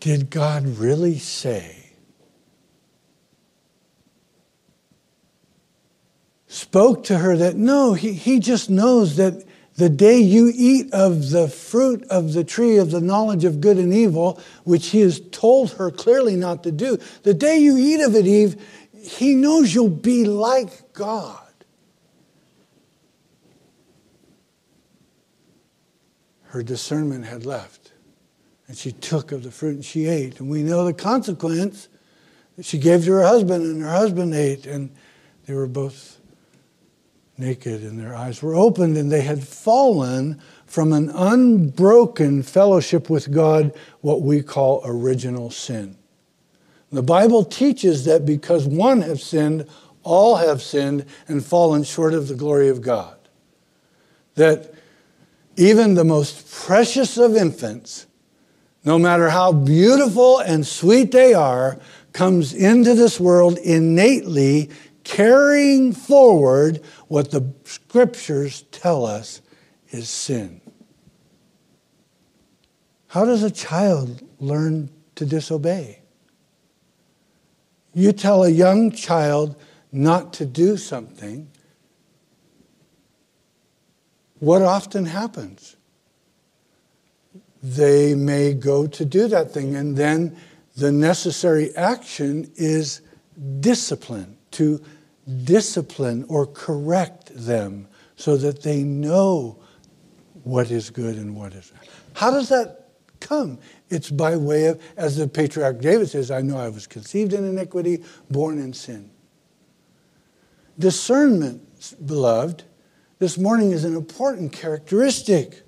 Did 0.00 0.30
God 0.30 0.66
really 0.66 1.18
say? 1.18 1.92
Spoke 6.48 7.04
to 7.04 7.18
her 7.18 7.36
that 7.36 7.54
no, 7.56 7.92
he, 7.92 8.12
he 8.12 8.40
just 8.40 8.70
knows 8.70 9.16
that 9.16 9.44
the 9.80 9.88
day 9.88 10.18
you 10.18 10.52
eat 10.54 10.92
of 10.92 11.30
the 11.30 11.48
fruit 11.48 12.04
of 12.10 12.34
the 12.34 12.44
tree 12.44 12.76
of 12.76 12.90
the 12.90 13.00
knowledge 13.00 13.46
of 13.46 13.62
good 13.62 13.78
and 13.78 13.94
evil, 13.94 14.38
which 14.64 14.88
he 14.88 15.00
has 15.00 15.20
told 15.30 15.72
her 15.72 15.90
clearly 15.90 16.36
not 16.36 16.62
to 16.64 16.70
do, 16.70 16.98
the 17.22 17.32
day 17.32 17.56
you 17.56 17.78
eat 17.78 18.02
of 18.02 18.14
it, 18.14 18.26
Eve, 18.26 18.62
he 18.92 19.34
knows 19.34 19.74
you'll 19.74 19.88
be 19.88 20.26
like 20.26 20.92
God. 20.92 21.38
Her 26.42 26.62
discernment 26.62 27.24
had 27.24 27.46
left, 27.46 27.92
and 28.68 28.76
she 28.76 28.92
took 28.92 29.32
of 29.32 29.44
the 29.44 29.50
fruit 29.50 29.76
and 29.76 29.84
she 29.84 30.08
ate. 30.08 30.40
And 30.40 30.50
we 30.50 30.62
know 30.62 30.84
the 30.84 30.92
consequence 30.92 31.88
that 32.58 32.66
she 32.66 32.76
gave 32.76 33.06
to 33.06 33.12
her 33.12 33.22
husband, 33.22 33.64
and 33.64 33.80
her 33.80 33.92
husband 33.92 34.34
ate, 34.34 34.66
and 34.66 34.94
they 35.46 35.54
were 35.54 35.66
both 35.66 36.19
naked, 37.40 37.82
and 37.82 37.98
their 37.98 38.14
eyes 38.14 38.42
were 38.42 38.54
opened, 38.54 38.96
and 38.96 39.10
they 39.10 39.22
had 39.22 39.42
fallen 39.42 40.40
from 40.66 40.92
an 40.92 41.08
unbroken 41.10 42.42
fellowship 42.42 43.10
with 43.10 43.32
God, 43.32 43.74
what 44.02 44.22
we 44.22 44.42
call 44.42 44.82
original 44.84 45.50
sin. 45.50 45.96
The 46.92 47.02
Bible 47.02 47.44
teaches 47.44 48.04
that 48.04 48.26
because 48.26 48.66
one 48.66 49.00
have 49.02 49.20
sinned, 49.20 49.66
all 50.02 50.36
have 50.36 50.60
sinned 50.60 51.06
and 51.28 51.44
fallen 51.44 51.84
short 51.84 52.14
of 52.14 52.28
the 52.28 52.34
glory 52.34 52.68
of 52.68 52.82
God. 52.82 53.16
That 54.34 54.72
even 55.56 55.94
the 55.94 56.04
most 56.04 56.50
precious 56.50 57.16
of 57.16 57.36
infants, 57.36 58.06
no 58.84 58.98
matter 58.98 59.30
how 59.30 59.52
beautiful 59.52 60.38
and 60.38 60.66
sweet 60.66 61.12
they 61.12 61.34
are, 61.34 61.78
comes 62.12 62.54
into 62.54 62.94
this 62.94 63.20
world 63.20 63.58
innately 63.58 64.70
carrying 65.10 65.92
forward 65.92 66.80
what 67.08 67.32
the 67.32 67.52
scriptures 67.64 68.62
tell 68.70 69.04
us 69.04 69.42
is 69.90 70.08
sin. 70.08 70.60
How 73.08 73.24
does 73.24 73.42
a 73.42 73.50
child 73.50 74.22
learn 74.38 74.88
to 75.16 75.26
disobey? 75.26 76.02
You 77.92 78.12
tell 78.12 78.44
a 78.44 78.48
young 78.48 78.92
child 78.92 79.56
not 79.90 80.32
to 80.34 80.46
do 80.46 80.76
something, 80.76 81.50
what 84.38 84.62
often 84.62 85.06
happens? 85.06 85.74
They 87.64 88.14
may 88.14 88.54
go 88.54 88.86
to 88.86 89.04
do 89.04 89.26
that 89.26 89.50
thing, 89.50 89.74
and 89.74 89.96
then 89.96 90.36
the 90.76 90.92
necessary 90.92 91.74
action 91.74 92.52
is 92.54 93.00
discipline, 93.58 94.36
to 94.52 94.80
discipline 95.44 96.24
or 96.28 96.46
correct 96.46 97.30
them 97.34 97.88
so 98.16 98.36
that 98.36 98.62
they 98.62 98.82
know 98.82 99.58
what 100.44 100.70
is 100.70 100.90
good 100.90 101.16
and 101.16 101.36
what 101.36 101.52
is. 101.54 101.72
Not. 101.74 101.84
How 102.14 102.30
does 102.30 102.48
that 102.48 102.88
come? 103.20 103.58
It's 103.88 104.10
by 104.10 104.36
way 104.36 104.66
of, 104.66 104.80
as 104.96 105.16
the 105.16 105.28
patriarch 105.28 105.80
David 105.80 106.08
says, 106.08 106.30
I 106.30 106.42
know 106.42 106.58
I 106.58 106.68
was 106.68 106.86
conceived 106.86 107.32
in 107.32 107.44
iniquity, 107.44 108.02
born 108.30 108.58
in 108.58 108.72
sin. 108.72 109.10
Discernment, 110.78 111.62
beloved, 112.04 112.64
this 113.18 113.36
morning 113.36 113.72
is 113.72 113.84
an 113.84 113.96
important 113.96 114.52
characteristic. 114.52 115.62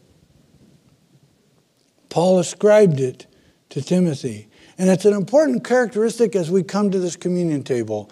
Paul 2.08 2.38
ascribed 2.38 3.00
it 3.00 3.26
to 3.70 3.82
Timothy. 3.82 4.48
And 4.78 4.88
it's 4.90 5.04
an 5.04 5.14
important 5.14 5.64
characteristic 5.64 6.34
as 6.34 6.50
we 6.50 6.62
come 6.62 6.90
to 6.90 6.98
this 6.98 7.16
communion 7.16 7.62
table. 7.62 8.10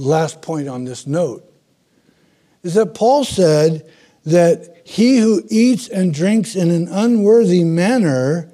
Last 0.00 0.40
point 0.40 0.66
on 0.66 0.84
this 0.84 1.06
note 1.06 1.44
is 2.62 2.72
that 2.72 2.94
Paul 2.94 3.22
said 3.22 3.86
that 4.24 4.80
he 4.84 5.18
who 5.18 5.42
eats 5.50 5.88
and 5.88 6.14
drinks 6.14 6.56
in 6.56 6.70
an 6.70 6.88
unworthy 6.88 7.64
manner 7.64 8.50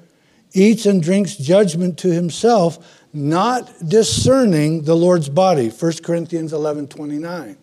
eats 0.53 0.85
and 0.85 1.01
drinks 1.01 1.37
judgment 1.37 1.97
to 1.99 2.09
himself, 2.09 3.01
not 3.13 3.71
discerning 3.87 4.83
the 4.83 4.95
Lord's 4.95 5.29
body. 5.29 5.69
1 5.69 5.93
Corinthians 6.03 6.51
11 6.51 6.87
29. 6.87 7.57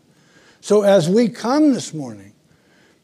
So 0.62 0.80
as 0.80 1.10
we 1.10 1.28
come 1.28 1.74
this 1.74 1.92
morning 1.92 2.32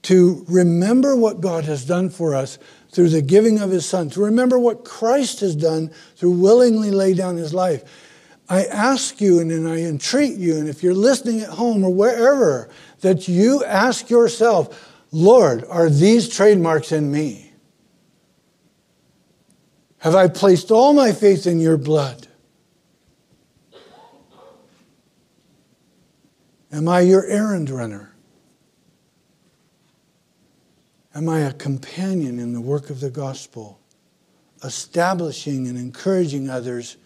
to 0.03 0.47
remember 0.49 1.15
what 1.15 1.43
God 1.43 1.65
has 1.65 1.85
done 1.85 2.09
for 2.09 2.35
us 2.35 2.59
through 2.91 3.11
the 3.11 3.21
giving 3.21 3.61
of 3.61 3.71
his 3.71 3.85
son, 3.85 4.09
to 4.11 4.25
remember 4.25 4.59
what 4.59 4.87
Christ 4.87 5.41
has 5.41 5.55
done 5.55 5.91
through 6.17 6.33
willingly 6.33 6.91
lay 6.91 7.13
down 7.13 7.37
his 7.37 7.53
life, 7.53 7.85
I 8.51 8.65
ask 8.65 9.21
you 9.21 9.39
and, 9.39 9.69
I 9.69 9.79
entreat 9.83 10.37
you, 10.37 10.57
and 10.57 10.69
if 10.69 10.83
you're 10.83 10.93
listening 10.93 11.41
at 11.41 11.51
home 11.51 11.85
or 11.85 11.95
wherever, 11.95 12.69
that 13.01 13.29
you 13.29 13.65
ask 13.65 14.11
yourself, 14.11 14.93
Lord, 15.13 15.65
are 15.69 15.89
these 15.89 16.29
trademarks 16.29 16.91
in 16.91 17.13
me? 17.13 17.53
Have 19.99 20.17
I 20.17 20.27
placed 20.27 20.73
all 20.73 20.93
my 20.93 21.13
faith 21.13 21.47
in 21.47 21.61
your 21.61 21.77
blood? 21.77 22.27
Am 26.73 26.89
I 26.89 27.01
your 27.01 27.25
errand 27.27 27.71
runner? 27.71 28.17
Am 31.15 31.29
I 31.29 31.41
a 31.41 31.53
companion 31.53 32.41
in 32.41 32.53
the 32.53 32.61
work 32.61 32.91
of 32.91 32.99
the 32.99 33.11
gospel, 33.11 33.79
establishing 34.65 35.69
and 35.69 35.79
encouraging 35.79 36.51
others 36.51 36.97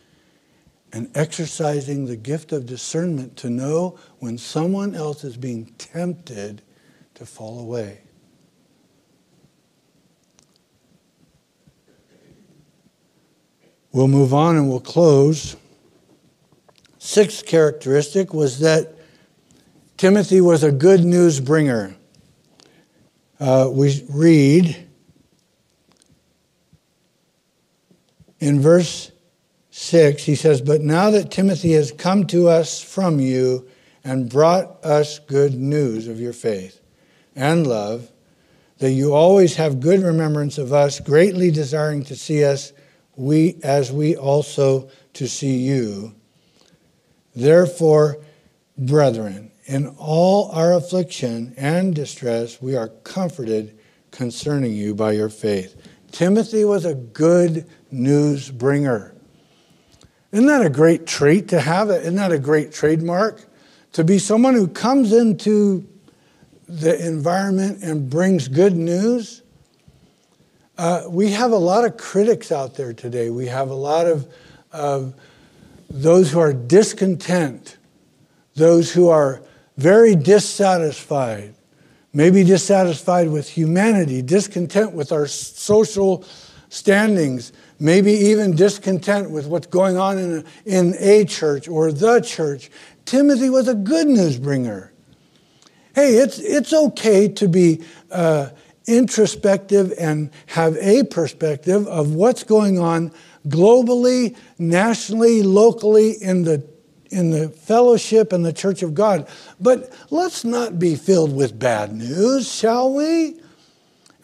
and 0.94 1.10
exercising 1.16 2.06
the 2.06 2.14
gift 2.14 2.52
of 2.52 2.66
discernment 2.66 3.36
to 3.36 3.50
know 3.50 3.98
when 4.20 4.38
someone 4.38 4.94
else 4.94 5.24
is 5.24 5.36
being 5.36 5.66
tempted 5.76 6.62
to 7.14 7.26
fall 7.26 7.58
away? 7.58 8.00
We'll 13.90 14.06
move 14.06 14.32
on 14.32 14.56
and 14.56 14.68
we'll 14.68 14.78
close. 14.78 15.56
Sixth 16.98 17.44
characteristic 17.44 18.32
was 18.32 18.60
that 18.60 18.94
Timothy 19.96 20.40
was 20.40 20.62
a 20.62 20.70
good 20.70 21.04
news 21.04 21.40
bringer. 21.40 21.96
Uh, 23.40 23.68
we 23.68 24.04
read 24.08 24.86
in 28.38 28.60
verse 28.60 29.10
6, 29.76 30.22
he 30.22 30.36
says, 30.36 30.60
But 30.60 30.82
now 30.82 31.10
that 31.10 31.32
Timothy 31.32 31.72
has 31.72 31.90
come 31.90 32.28
to 32.28 32.48
us 32.48 32.80
from 32.80 33.18
you 33.18 33.68
and 34.04 34.30
brought 34.30 34.84
us 34.84 35.18
good 35.18 35.54
news 35.54 36.06
of 36.06 36.20
your 36.20 36.32
faith 36.32 36.80
and 37.34 37.66
love, 37.66 38.08
that 38.78 38.92
you 38.92 39.12
always 39.12 39.56
have 39.56 39.80
good 39.80 40.00
remembrance 40.00 40.58
of 40.58 40.72
us, 40.72 41.00
greatly 41.00 41.50
desiring 41.50 42.04
to 42.04 42.14
see 42.14 42.44
us, 42.44 42.72
we 43.16 43.58
as 43.64 43.90
we 43.90 44.14
also 44.14 44.88
to 45.14 45.26
see 45.26 45.56
you. 45.56 46.14
Therefore, 47.34 48.18
brethren, 48.78 49.50
in 49.64 49.88
all 49.98 50.52
our 50.52 50.72
affliction 50.72 51.52
and 51.56 51.96
distress, 51.96 52.62
we 52.62 52.76
are 52.76 52.90
comforted 53.02 53.76
concerning 54.12 54.72
you 54.72 54.94
by 54.94 55.10
your 55.12 55.30
faith. 55.30 55.74
Timothy 56.12 56.64
was 56.64 56.84
a 56.84 56.94
good 56.94 57.68
news 57.90 58.52
bringer. 58.52 59.13
Isn't 60.34 60.46
that 60.46 60.66
a 60.66 60.68
great 60.68 61.06
trait 61.06 61.46
to 61.50 61.60
have? 61.60 61.90
Isn't 61.90 62.16
that 62.16 62.32
a 62.32 62.40
great 62.40 62.72
trademark? 62.72 63.44
To 63.92 64.02
be 64.02 64.18
someone 64.18 64.54
who 64.54 64.66
comes 64.66 65.12
into 65.12 65.86
the 66.68 67.06
environment 67.06 67.84
and 67.84 68.10
brings 68.10 68.48
good 68.48 68.74
news. 68.74 69.42
Uh, 70.76 71.04
we 71.08 71.30
have 71.30 71.52
a 71.52 71.56
lot 71.56 71.84
of 71.84 71.96
critics 71.96 72.50
out 72.50 72.74
there 72.74 72.92
today. 72.92 73.30
We 73.30 73.46
have 73.46 73.70
a 73.70 73.74
lot 73.74 74.08
of, 74.08 74.26
of 74.72 75.14
those 75.88 76.32
who 76.32 76.40
are 76.40 76.52
discontent, 76.52 77.76
those 78.56 78.92
who 78.92 79.10
are 79.10 79.40
very 79.76 80.16
dissatisfied, 80.16 81.54
maybe 82.12 82.42
dissatisfied 82.42 83.30
with 83.30 83.48
humanity, 83.48 84.20
discontent 84.20 84.94
with 84.94 85.12
our 85.12 85.28
social 85.28 86.24
standings, 86.70 87.52
maybe 87.84 88.12
even 88.12 88.56
discontent 88.56 89.28
with 89.28 89.46
what's 89.46 89.66
going 89.66 89.98
on 89.98 90.16
in 90.16 90.38
a, 90.38 90.44
in 90.64 90.94
a 90.98 91.22
church 91.26 91.68
or 91.68 91.92
the 91.92 92.18
church. 92.22 92.70
Timothy 93.04 93.50
was 93.50 93.68
a 93.68 93.74
good 93.74 94.06
news 94.06 94.38
bringer. 94.38 94.90
Hey, 95.94 96.14
it's, 96.14 96.38
it's 96.38 96.72
okay 96.72 97.28
to 97.28 97.46
be 97.46 97.84
uh, 98.10 98.48
introspective 98.86 99.92
and 99.98 100.30
have 100.46 100.78
a 100.78 101.02
perspective 101.02 101.86
of 101.86 102.14
what's 102.14 102.42
going 102.42 102.78
on 102.78 103.12
globally, 103.48 104.34
nationally, 104.58 105.42
locally 105.42 106.12
in 106.12 106.44
the 106.44 106.66
in 107.10 107.30
the 107.30 107.48
fellowship 107.48 108.32
and 108.32 108.44
the 108.44 108.52
church 108.52 108.82
of 108.82 108.92
God. 108.92 109.28
But 109.60 109.92
let's 110.10 110.42
not 110.42 110.80
be 110.80 110.96
filled 110.96 111.36
with 111.36 111.56
bad 111.56 111.92
news, 111.92 112.52
shall 112.52 112.92
we? 112.92 113.40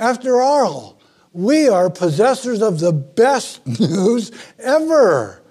After 0.00 0.40
all, 0.40 0.99
we 1.32 1.68
are 1.68 1.90
possessors 1.90 2.62
of 2.62 2.80
the 2.80 2.92
best 2.92 3.66
news 3.80 4.32
ever. 4.58 5.42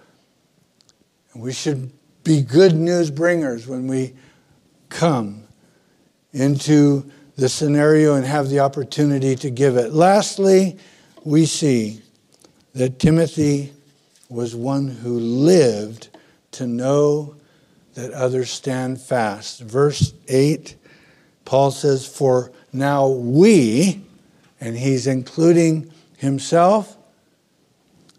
And 1.34 1.44
we 1.44 1.54
should 1.54 1.92
be 2.24 2.42
good 2.42 2.76
news 2.76 3.12
bringers 3.12 3.68
when 3.68 3.88
we 3.88 4.14
come 4.90 5.44
into 6.34 7.10
the 7.36 7.50
scenario 7.50 8.16
and 8.16 8.26
have 8.26 8.50
the 8.50 8.60
opportunity 8.60 9.36
to 9.36 9.50
give 9.50 9.78
it. 9.78 9.94
Lastly, 9.94 10.78
we 11.24 11.46
see 11.46 12.02
that 12.74 13.00
Timothy 13.00 13.74
was 14.30 14.56
one 14.56 14.88
who 14.88 15.20
lived 15.20 16.10
to 16.52 16.68
know 16.68 17.36
that 17.94 18.12
others 18.12 18.52
stand 18.52 19.02
fast. 19.02 19.62
Verse 19.62 20.14
8, 20.28 20.76
Paul 21.46 21.72
says, 21.72 22.06
For 22.06 22.52
now 22.72 23.08
we, 23.08 24.02
and 24.60 24.78
he's 24.78 25.08
including 25.08 25.92
himself 26.18 26.98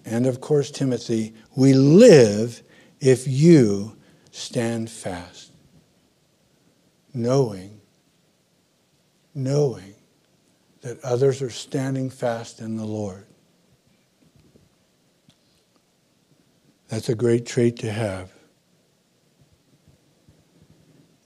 and, 0.04 0.26
of 0.26 0.40
course, 0.40 0.70
Timothy, 0.70 1.34
we 1.56 1.74
live 1.74 2.62
if 3.00 3.26
you 3.26 3.96
stand 4.30 4.90
fast. 4.90 5.50
Knowing, 7.12 7.80
knowing 9.34 9.94
that 10.80 11.02
others 11.04 11.42
are 11.42 11.50
standing 11.50 12.08
fast 12.08 12.60
in 12.60 12.76
the 12.76 12.84
Lord. 12.84 13.26
That's 16.88 17.08
a 17.08 17.14
great 17.14 17.46
trait 17.46 17.76
to 17.78 17.92
have. 17.92 18.32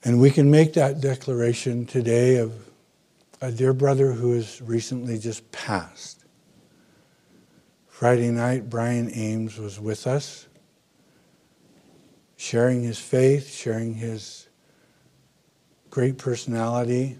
And 0.03 0.19
we 0.19 0.29
can 0.29 0.51
make 0.51 0.73
that 0.73 1.01
declaration 1.01 1.85
today 1.85 2.37
of 2.37 2.64
a 3.45 3.51
dear 3.51 3.73
brother 3.73 4.11
who 4.11 4.33
has 4.33 4.59
recently 4.59 5.19
just 5.19 5.51
passed. 5.51 6.25
Friday 7.87 8.31
night, 8.31 8.71
Brian 8.71 9.11
Ames 9.13 9.59
was 9.59 9.79
with 9.79 10.07
us, 10.07 10.47
sharing 12.37 12.81
his 12.81 12.97
faith, 12.97 13.53
sharing 13.53 13.93
his 13.93 14.47
great 15.91 16.17
personality. 16.17 17.19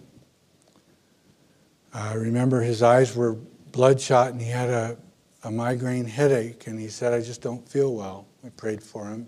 I 1.94 2.16
remember 2.16 2.62
his 2.62 2.82
eyes 2.82 3.16
were 3.16 3.34
bloodshot 3.72 4.32
and 4.32 4.42
he 4.42 4.50
had 4.50 4.70
a, 4.70 4.98
a 5.44 5.52
migraine 5.52 6.06
headache, 6.06 6.66
and 6.66 6.80
he 6.80 6.88
said, 6.88 7.14
I 7.14 7.22
just 7.22 7.44
don't 7.44 7.70
feel 7.70 7.94
well. 7.94 8.26
We 8.42 8.50
prayed 8.50 8.82
for 8.82 9.08
him. 9.08 9.28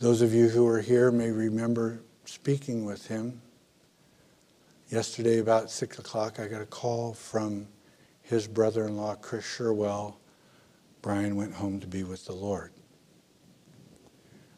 Those 0.00 0.20
of 0.20 0.34
you 0.34 0.48
who 0.48 0.66
are 0.66 0.80
here 0.80 1.12
may 1.12 1.30
remember 1.30 2.02
speaking 2.24 2.84
with 2.84 3.06
him. 3.06 3.40
Yesterday, 4.92 5.38
about 5.38 5.70
6 5.70 6.00
o'clock, 6.00 6.38
I 6.38 6.46
got 6.46 6.60
a 6.60 6.66
call 6.66 7.14
from 7.14 7.66
his 8.20 8.46
brother 8.46 8.86
in 8.86 8.98
law, 8.98 9.14
Chris 9.14 9.42
Sherwell. 9.42 10.20
Brian 11.00 11.34
went 11.34 11.54
home 11.54 11.80
to 11.80 11.86
be 11.86 12.04
with 12.04 12.26
the 12.26 12.34
Lord. 12.34 12.72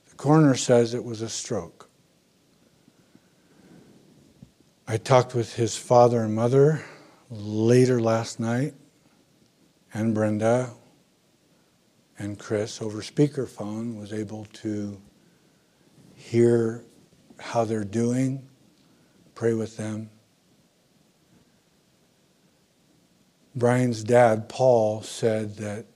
The 0.08 0.16
coroner 0.16 0.56
says 0.56 0.92
it 0.92 1.04
was 1.04 1.22
a 1.22 1.28
stroke. 1.28 1.88
I 4.88 4.96
talked 4.96 5.36
with 5.36 5.54
his 5.54 5.76
father 5.76 6.22
and 6.22 6.34
mother 6.34 6.84
later 7.30 8.00
last 8.00 8.40
night, 8.40 8.74
and 9.94 10.14
Brenda 10.14 10.70
and 12.18 12.40
Chris 12.40 12.82
over 12.82 13.02
speakerphone 13.02 14.00
was 14.00 14.12
able 14.12 14.46
to 14.54 15.00
hear 16.16 16.82
how 17.38 17.64
they're 17.64 17.84
doing, 17.84 18.44
pray 19.36 19.54
with 19.54 19.76
them. 19.76 20.10
Brian's 23.54 24.02
dad, 24.02 24.48
Paul, 24.48 25.02
said 25.02 25.56
that 25.56 25.86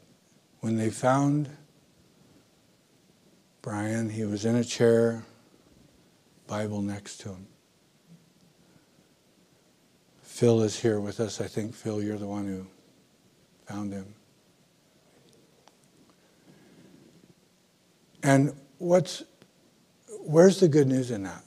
when 0.60 0.76
they 0.76 0.90
found 0.90 1.50
Brian, 3.62 4.10
he 4.10 4.24
was 4.24 4.44
in 4.44 4.54
a 4.56 4.64
chair, 4.64 5.24
Bible 6.46 6.82
next 6.82 7.18
to 7.18 7.30
him. 7.30 7.46
Phil 10.22 10.62
is 10.62 10.78
here 10.78 11.00
with 11.00 11.18
us. 11.18 11.40
I 11.40 11.48
think, 11.48 11.74
Phil, 11.74 12.00
you're 12.00 12.16
the 12.16 12.26
one 12.26 12.46
who 12.46 12.66
found 13.66 13.92
him. 13.92 14.14
And 18.22 18.54
what's 18.78 19.24
where's 20.20 20.60
the 20.60 20.68
good 20.68 20.86
news 20.86 21.10
in 21.10 21.24
that? 21.24 21.42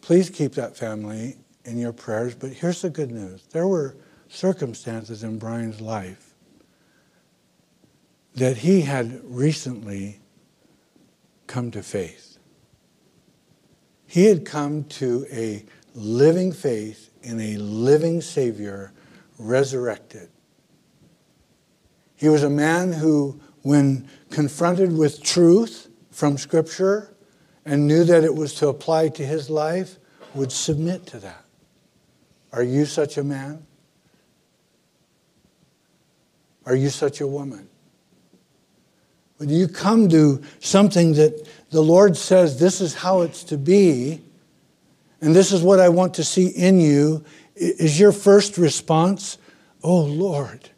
Please 0.00 0.30
keep 0.30 0.52
that 0.54 0.76
family 0.76 1.36
in 1.64 1.78
your 1.78 1.92
prayers, 1.92 2.34
but 2.34 2.50
here's 2.50 2.82
the 2.82 2.90
good 2.90 3.10
news. 3.10 3.44
There 3.50 3.66
were 3.66 3.96
circumstances 4.28 5.22
in 5.22 5.38
Brian's 5.38 5.80
life 5.80 6.34
that 8.34 8.58
he 8.58 8.82
had 8.82 9.20
recently 9.24 10.20
come 11.46 11.70
to 11.70 11.82
faith. 11.82 12.38
He 14.06 14.26
had 14.26 14.44
come 14.44 14.84
to 14.84 15.26
a 15.32 15.64
living 15.94 16.52
faith 16.52 17.10
in 17.22 17.40
a 17.40 17.56
living 17.56 18.20
Savior 18.20 18.92
resurrected. 19.38 20.28
He 22.16 22.28
was 22.28 22.42
a 22.42 22.50
man 22.50 22.92
who, 22.92 23.40
when 23.62 24.08
confronted 24.30 24.96
with 24.96 25.22
truth 25.22 25.88
from 26.10 26.38
Scripture 26.38 27.14
and 27.64 27.86
knew 27.86 28.04
that 28.04 28.24
it 28.24 28.34
was 28.34 28.54
to 28.54 28.68
apply 28.68 29.08
to 29.10 29.26
his 29.26 29.50
life, 29.50 29.98
would 30.34 30.52
submit 30.52 31.06
to 31.06 31.18
that. 31.20 31.43
Are 32.54 32.62
you 32.62 32.86
such 32.86 33.18
a 33.18 33.24
man? 33.24 33.66
Are 36.64 36.76
you 36.76 36.88
such 36.88 37.20
a 37.20 37.26
woman? 37.26 37.68
When 39.38 39.48
you 39.48 39.66
come 39.66 40.08
to 40.10 40.40
something 40.60 41.14
that 41.14 41.48
the 41.70 41.80
Lord 41.80 42.16
says 42.16 42.60
this 42.60 42.80
is 42.80 42.94
how 42.94 43.22
it's 43.22 43.42
to 43.44 43.58
be, 43.58 44.22
and 45.20 45.34
this 45.34 45.50
is 45.50 45.62
what 45.62 45.80
I 45.80 45.88
want 45.88 46.14
to 46.14 46.22
see 46.22 46.46
in 46.46 46.78
you, 46.78 47.24
is 47.56 47.98
your 47.98 48.12
first 48.12 48.56
response, 48.56 49.36
Oh 49.82 50.02
Lord, 50.02 50.70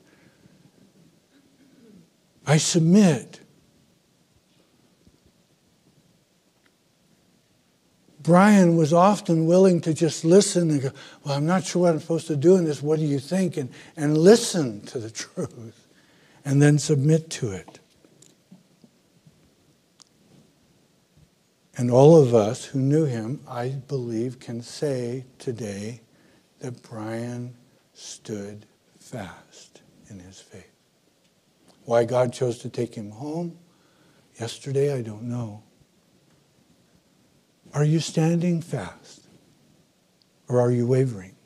I 2.47 2.57
submit. 2.57 3.36
Brian 8.27 8.77
was 8.77 8.93
often 8.93 9.47
willing 9.47 9.81
to 9.83 9.95
just 9.95 10.25
listen 10.25 10.69
and 10.69 10.83
go, 10.83 10.91
Well, 11.23 11.35
I'm 11.35 11.47
not 11.47 11.65
sure 11.65 11.83
what 11.83 11.93
I'm 11.93 12.01
supposed 12.01 12.27
to 12.27 12.35
do 12.35 12.57
in 12.57 12.65
this. 12.65 12.83
What 12.83 12.99
do 12.99 13.05
you 13.05 13.21
think? 13.21 13.57
And, 13.57 13.71
and 13.97 14.19
listen 14.19 14.85
to 14.87 14.99
the 14.99 15.11
truth 15.23 15.87
and 16.45 16.61
then 16.61 16.79
submit 16.79 17.31
to 17.31 17.53
it. 17.53 17.79
And 21.77 21.89
all 21.89 22.21
of 22.21 22.35
us 22.35 22.65
who 22.65 22.81
knew 22.81 23.05
him, 23.05 23.41
I 23.47 23.69
believe, 23.69 24.41
can 24.41 24.61
say 24.61 25.25
today 25.39 26.01
that 26.59 26.83
Brian 26.83 27.55
stood 27.95 28.67
fast 28.99 29.83
in 30.09 30.19
his 30.19 30.41
faith. 30.41 30.73
Why 31.85 32.05
God 32.05 32.33
chose 32.33 32.59
to 32.59 32.69
take 32.69 32.95
him 32.95 33.13
home 33.13 33.57
yesterday, 34.41 34.93
I 34.93 35.03
don't 35.03 35.25
know. 35.25 35.63
Are 37.77 37.85
you 37.85 38.01
standing 38.01 38.63
fast? 38.63 39.27
Or 40.49 40.59
are 40.63 40.71
you 40.71 40.87
wavering? 40.87 41.37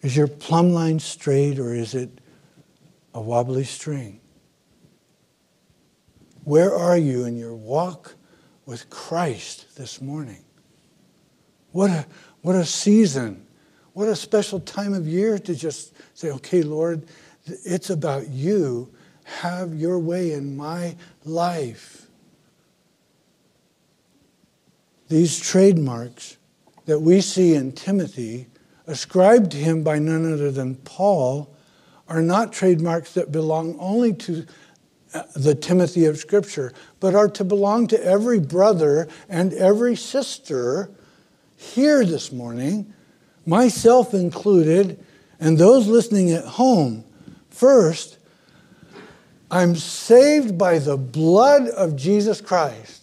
Is 0.00 0.16
your 0.16 0.26
plumb 0.26 0.70
line 0.72 0.98
straight 1.00 1.58
or 1.58 1.74
is 1.74 1.94
it 1.94 2.08
a 3.12 3.20
wobbly 3.20 3.64
string? 3.64 4.22
Where 6.44 6.74
are 6.74 6.96
you 6.96 7.26
in 7.26 7.36
your 7.36 7.54
walk 7.54 8.14
with 8.64 8.88
Christ 8.88 9.76
this 9.76 10.00
morning? 10.00 10.44
What 11.72 11.90
a, 11.90 12.06
what 12.40 12.56
a 12.56 12.64
season. 12.64 13.46
What 13.92 14.08
a 14.08 14.16
special 14.16 14.60
time 14.60 14.94
of 14.94 15.06
year 15.06 15.38
to 15.40 15.54
just 15.54 15.92
say, 16.14 16.30
okay, 16.30 16.62
Lord, 16.62 17.06
it's 17.44 17.90
about 17.90 18.28
you. 18.28 18.90
Have 19.24 19.74
your 19.74 19.98
way 19.98 20.32
in 20.32 20.56
my 20.56 20.96
life. 21.26 22.06
These 25.10 25.40
trademarks 25.40 26.36
that 26.86 27.00
we 27.00 27.20
see 27.20 27.54
in 27.54 27.72
Timothy, 27.72 28.46
ascribed 28.86 29.50
to 29.50 29.58
him 29.58 29.82
by 29.82 29.98
none 29.98 30.32
other 30.32 30.52
than 30.52 30.76
Paul, 30.76 31.52
are 32.06 32.22
not 32.22 32.52
trademarks 32.52 33.14
that 33.14 33.32
belong 33.32 33.76
only 33.80 34.14
to 34.14 34.46
uh, 35.12 35.22
the 35.34 35.56
Timothy 35.56 36.04
of 36.04 36.16
Scripture, 36.16 36.72
but 37.00 37.16
are 37.16 37.28
to 37.28 37.42
belong 37.42 37.88
to 37.88 38.00
every 38.04 38.38
brother 38.38 39.08
and 39.28 39.52
every 39.54 39.96
sister 39.96 40.88
here 41.56 42.04
this 42.04 42.30
morning, 42.30 42.94
myself 43.44 44.14
included, 44.14 45.04
and 45.40 45.58
those 45.58 45.88
listening 45.88 46.30
at 46.30 46.44
home. 46.44 47.04
First, 47.48 48.18
I'm 49.50 49.74
saved 49.74 50.56
by 50.56 50.78
the 50.78 50.96
blood 50.96 51.66
of 51.70 51.96
Jesus 51.96 52.40
Christ. 52.40 52.99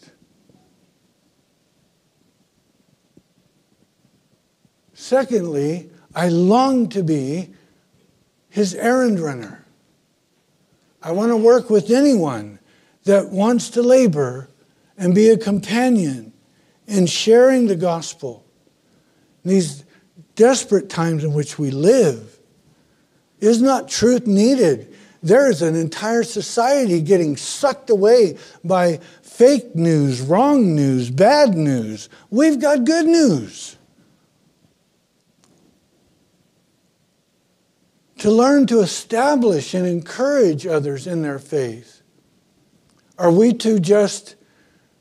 Secondly, 5.07 5.89
I 6.13 6.27
long 6.27 6.89
to 6.89 7.01
be 7.01 7.53
his 8.49 8.75
errand 8.75 9.21
runner. 9.21 9.63
I 11.01 11.11
want 11.11 11.29
to 11.29 11.37
work 11.37 11.69
with 11.69 11.89
anyone 11.91 12.59
that 13.05 13.29
wants 13.29 13.69
to 13.69 13.81
labor 13.81 14.49
and 14.97 15.15
be 15.15 15.29
a 15.29 15.37
companion 15.37 16.33
in 16.87 17.05
sharing 17.05 17.67
the 17.67 17.77
gospel. 17.77 18.43
In 19.45 19.51
these 19.51 19.85
desperate 20.35 20.89
times 20.89 21.23
in 21.23 21.31
which 21.31 21.57
we 21.57 21.71
live, 21.71 22.37
is 23.39 23.61
not 23.61 23.87
truth 23.87 24.27
needed? 24.27 24.93
There 25.23 25.49
is 25.49 25.61
an 25.61 25.77
entire 25.77 26.23
society 26.23 26.99
getting 26.99 27.37
sucked 27.37 27.89
away 27.89 28.37
by 28.61 28.99
fake 29.21 29.73
news, 29.73 30.19
wrong 30.19 30.75
news, 30.75 31.09
bad 31.09 31.55
news. 31.55 32.09
We've 32.29 32.59
got 32.59 32.83
good 32.83 33.05
news. 33.05 33.76
To 38.17 38.31
learn 38.31 38.65
to 38.67 38.79
establish 38.79 39.73
and 39.73 39.85
encourage 39.85 40.65
others 40.65 41.07
in 41.07 41.21
their 41.21 41.39
faith. 41.39 42.01
Are 43.17 43.31
we 43.31 43.53
to 43.53 43.79
just 43.79 44.35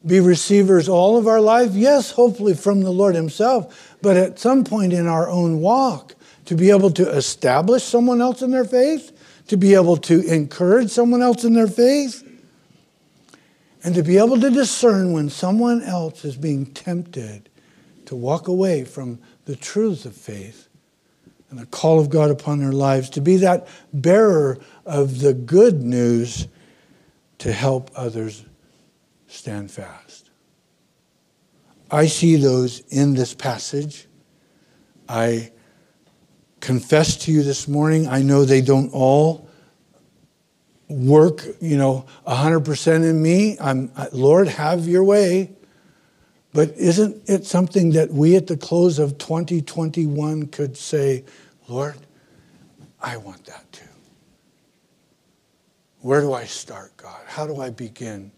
be 0.05 0.21
receivers 0.21 0.89
all 0.89 1.17
of 1.17 1.27
our 1.27 1.41
life? 1.41 1.73
Yes, 1.73 2.13
hopefully 2.13 2.55
from 2.55 2.83
the 2.83 2.91
Lord 2.91 3.15
Himself, 3.15 3.97
but 4.03 4.17
at 4.17 4.39
some 4.39 4.65
point 4.65 4.93
in 4.93 5.07
our 5.07 5.29
own 5.29 5.61
walk, 5.61 6.15
to 6.45 6.55
be 6.55 6.71
able 6.71 6.91
to 6.93 7.11
establish 7.11 7.83
someone 7.83 8.21
else 8.21 8.43
in 8.43 8.51
their 8.51 8.65
faith, 8.65 9.13
to 9.49 9.57
be 9.57 9.75
able 9.75 9.97
to 9.97 10.23
encourage 10.23 10.91
someone 10.91 11.23
else 11.23 11.45
in 11.45 11.55
their 11.55 11.67
faith, 11.67 12.23
and 13.83 13.95
to 13.95 14.03
be 14.03 14.19
able 14.19 14.41
to 14.41 14.51
discern 14.51 15.13
when 15.13 15.29
someone 15.31 15.83
else 15.83 16.25
is 16.25 16.37
being 16.37 16.67
tempted 16.67 17.49
to 18.05 18.15
walk 18.15 18.49
away 18.49 18.85
from 18.85 19.19
the 19.45 19.57
truths 19.57 20.05
of 20.05 20.15
faith 20.15 20.66
and 21.57 21.67
the 21.67 21.71
call 21.71 21.99
of 21.99 22.11
God 22.11 22.31
upon 22.31 22.59
their 22.59 22.73
lives, 22.73 23.09
to 23.11 23.21
be 23.21 23.37
that 23.39 23.67
bearer 23.93 24.59
of 24.85 25.21
the 25.21 25.33
good 25.33 25.83
news 25.83 26.49
to 27.39 27.53
help 27.53 27.91
others 27.95 28.45
stand 29.27 29.71
fast. 29.71 30.31
I 31.91 32.07
see 32.07 32.37
those 32.37 32.81
in 32.91 33.15
this 33.15 33.33
passage. 33.33 34.07
I 35.09 35.53
confess 36.61 37.17
to 37.19 37.33
you 37.33 37.43
this 37.43 37.69
morning, 37.69 38.07
I 38.07 38.23
know 38.23 38.45
they 38.45 38.61
don't 38.61 38.93
all 38.93 39.49
work, 40.89 41.43
you 41.61 41.79
know, 41.79 42.05
100% 42.27 43.09
in 43.09 43.23
me. 43.23 43.57
I'm 43.61 43.91
Lord, 44.13 44.49
have 44.49 44.87
your 44.87 45.05
way. 45.05 45.53
But 46.53 46.71
isn't 46.77 47.29
it 47.29 47.45
something 47.45 47.91
that 47.93 48.13
we 48.13 48.35
at 48.35 48.47
the 48.47 48.57
close 48.57 48.99
of 48.99 49.19
2021 49.19 50.47
could 50.47 50.77
say, 50.77 51.25
Lord, 51.69 51.97
I 53.01 53.17
want 53.17 53.45
that 53.47 53.71
too. 53.73 53.85
Where 56.01 56.21
do 56.21 56.33
I 56.33 56.45
start, 56.45 56.97
God? 56.97 57.23
How 57.27 57.47
do 57.47 57.61
I 57.61 57.71
begin? 57.71 58.31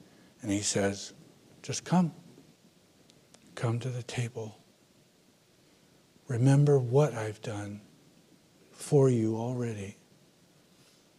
And 0.42 0.50
he 0.50 0.60
says, 0.60 1.12
just 1.62 1.84
come. 1.84 2.12
Come 3.54 3.78
to 3.80 3.88
the 3.90 4.02
table. 4.04 4.56
Remember 6.28 6.78
what 6.78 7.14
I've 7.14 7.42
done 7.42 7.80
for 8.70 9.10
you 9.10 9.36
already 9.36 9.96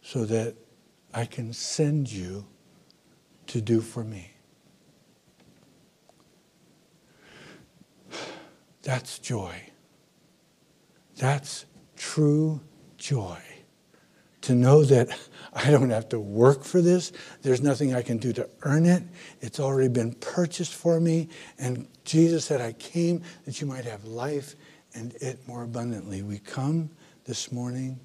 so 0.02 0.24
that 0.24 0.54
I 1.12 1.24
can 1.24 1.52
send 1.52 2.10
you 2.10 2.46
to 3.48 3.60
do 3.60 3.80
for 3.80 4.02
me. 4.02 4.32
That's 8.82 9.18
joy. 9.18 9.54
That's 11.16 11.66
true 12.00 12.58
joy. 12.96 13.38
To 14.42 14.54
know 14.54 14.84
that 14.84 15.10
I 15.52 15.70
don't 15.70 15.90
have 15.90 16.08
to 16.08 16.18
work 16.18 16.64
for 16.64 16.80
this, 16.80 17.12
there's 17.42 17.60
nothing 17.60 17.94
I 17.94 18.00
can 18.00 18.16
do 18.16 18.32
to 18.32 18.48
earn 18.62 18.86
it. 18.86 19.02
It's 19.42 19.60
already 19.60 19.88
been 19.88 20.14
purchased 20.14 20.74
for 20.74 20.98
me. 20.98 21.28
And 21.58 21.86
Jesus 22.04 22.46
said, 22.46 22.62
I 22.62 22.72
came 22.72 23.22
that 23.44 23.60
you 23.60 23.66
might 23.66 23.84
have 23.84 24.04
life 24.04 24.54
and 24.94 25.12
it 25.16 25.46
more 25.46 25.62
abundantly. 25.62 26.22
We 26.22 26.38
come 26.38 26.88
this 27.26 27.52
morning 27.52 28.00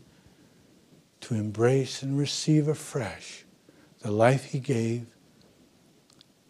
to 1.22 1.36
embrace 1.36 2.04
and 2.04 2.18
receive 2.18 2.68
afresh 2.68 3.46
the 4.02 4.12
life 4.12 4.44
he 4.44 4.60
gave 4.60 5.08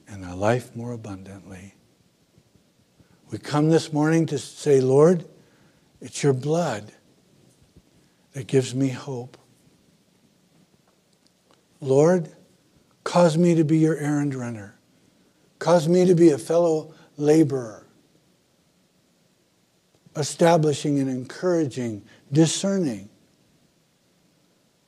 and 0.07 0.25
a 0.25 0.35
life 0.35 0.75
more 0.75 0.93
abundantly. 0.93 1.75
We 3.29 3.37
come 3.37 3.69
this 3.69 3.93
morning 3.93 4.25
to 4.27 4.39
say, 4.39 4.81
Lord, 4.81 5.25
it's 6.01 6.23
your 6.23 6.33
blood 6.33 6.91
that 8.36 8.47
gives 8.47 8.75
me 8.75 8.89
hope. 8.89 9.38
Lord, 11.79 12.29
cause 13.05 13.38
me 13.38 13.55
to 13.55 13.63
be 13.63 13.77
your 13.77 13.95
errand 13.95 14.36
runner. 14.36 14.77
Cause 15.57 15.88
me 15.88 16.05
to 16.05 16.15
be 16.15 16.31
a 16.31 16.38
fellow 16.38 16.93
laborer, 17.15 17.88
establishing 20.17 20.99
and 20.99 21.09
encouraging, 21.09 22.03
discerning 22.29 23.09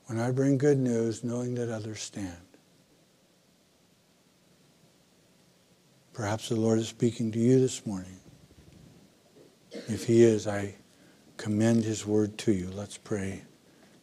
when 0.08 0.20
I 0.20 0.32
bring 0.32 0.58
good 0.58 0.78
news, 0.78 1.24
knowing 1.24 1.56
that 1.56 1.74
others 1.74 2.02
stand. 2.02 2.36
Perhaps 6.12 6.50
the 6.50 6.56
Lord 6.58 6.80
is 6.80 6.90
speaking 6.90 7.32
to 7.32 7.40
you 7.40 7.60
this 7.62 7.86
morning. 7.86 8.20
If 9.72 10.04
He 10.04 10.24
is, 10.24 10.48
I 10.48 10.76
commend 11.38 11.84
His 11.84 12.06
word 12.06 12.38
to 12.40 12.52
you. 12.52 12.70
Let's 12.72 12.98
pray 12.98 13.44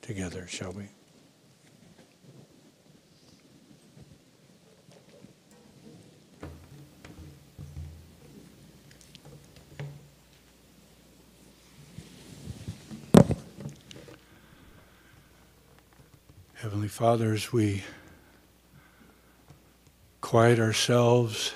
together, 0.00 0.46
shall 0.46 0.72
we? 0.72 0.84
Heavenly 16.54 16.88
Father, 16.88 17.34
as 17.34 17.52
we 17.52 17.82
quiet 20.22 20.58
ourselves 20.58 21.52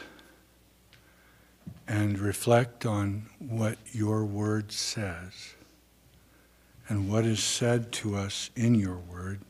and 1.86 2.18
reflect 2.18 2.84
on 2.84 3.30
what 3.38 3.78
your 3.92 4.26
word 4.26 4.70
says 4.70 5.54
and 6.88 7.10
what 7.10 7.24
is 7.24 7.42
said 7.42 7.92
to 7.92 8.16
us 8.16 8.50
in 8.56 8.74
your 8.74 8.96
word, 8.96 9.40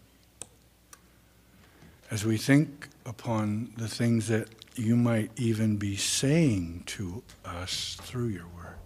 as 2.11 2.24
we 2.24 2.36
think 2.36 2.89
upon 3.07 3.72
the 3.76 3.89
things 3.89 4.28
that 4.28 4.49
you 4.74 4.97
might 4.97 5.30
even 5.36 5.76
be 5.76 5.97
saying 5.97 6.82
to 6.86 7.22
us 7.45 7.97
through 8.03 8.28
your 8.28 8.47
word. 8.47 8.76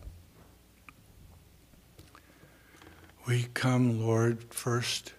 We 3.26 3.44
come, 3.54 4.04
Lord, 4.04 4.52
first 4.52 5.12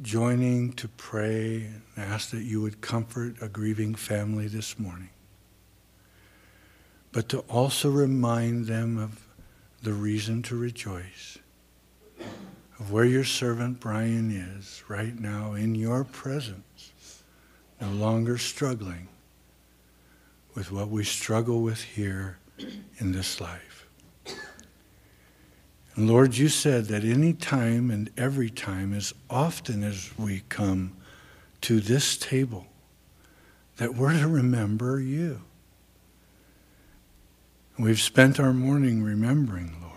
joining 0.00 0.72
to 0.74 0.88
pray 0.88 1.56
and 1.64 1.82
ask 1.96 2.30
that 2.30 2.42
you 2.42 2.60
would 2.62 2.80
comfort 2.80 3.36
a 3.40 3.48
grieving 3.48 3.94
family 3.94 4.48
this 4.48 4.78
morning, 4.78 5.10
but 7.12 7.28
to 7.30 7.40
also 7.40 7.90
remind 7.90 8.66
them 8.66 8.98
of 8.98 9.26
the 9.82 9.92
reason 9.92 10.42
to 10.42 10.56
rejoice, 10.56 11.38
of 12.78 12.92
where 12.92 13.04
your 13.04 13.24
servant 13.24 13.80
Brian 13.80 14.30
is 14.30 14.82
right 14.88 15.18
now 15.18 15.54
in 15.54 15.74
your 15.74 16.04
presence, 16.04 16.92
no 17.80 17.88
longer 17.88 18.38
struggling 18.38 19.08
with 20.54 20.70
what 20.70 20.88
we 20.88 21.04
struggle 21.04 21.62
with 21.62 21.82
here 21.82 22.38
in 22.98 23.12
this 23.12 23.40
life. 23.40 23.86
And 25.94 26.08
Lord, 26.08 26.36
you 26.36 26.48
said 26.48 26.86
that 26.86 27.02
any 27.02 27.32
time 27.32 27.90
and 27.90 28.10
every 28.16 28.50
time, 28.50 28.94
as 28.94 29.12
often 29.28 29.82
as 29.82 30.16
we 30.16 30.42
come 30.48 30.92
to 31.62 31.80
this 31.80 32.16
table, 32.16 32.66
that 33.78 33.96
we're 33.96 34.12
to 34.12 34.28
remember 34.28 35.00
you. 35.00 35.40
We've 37.76 38.00
spent 38.00 38.38
our 38.38 38.52
morning 38.52 39.02
remembering, 39.02 39.76
Lord. 39.80 39.87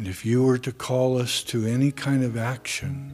And 0.00 0.08
if 0.08 0.24
you 0.24 0.42
were 0.42 0.56
to 0.56 0.72
call 0.72 1.18
us 1.18 1.42
to 1.42 1.66
any 1.66 1.92
kind 1.92 2.24
of 2.24 2.38
action, 2.38 3.12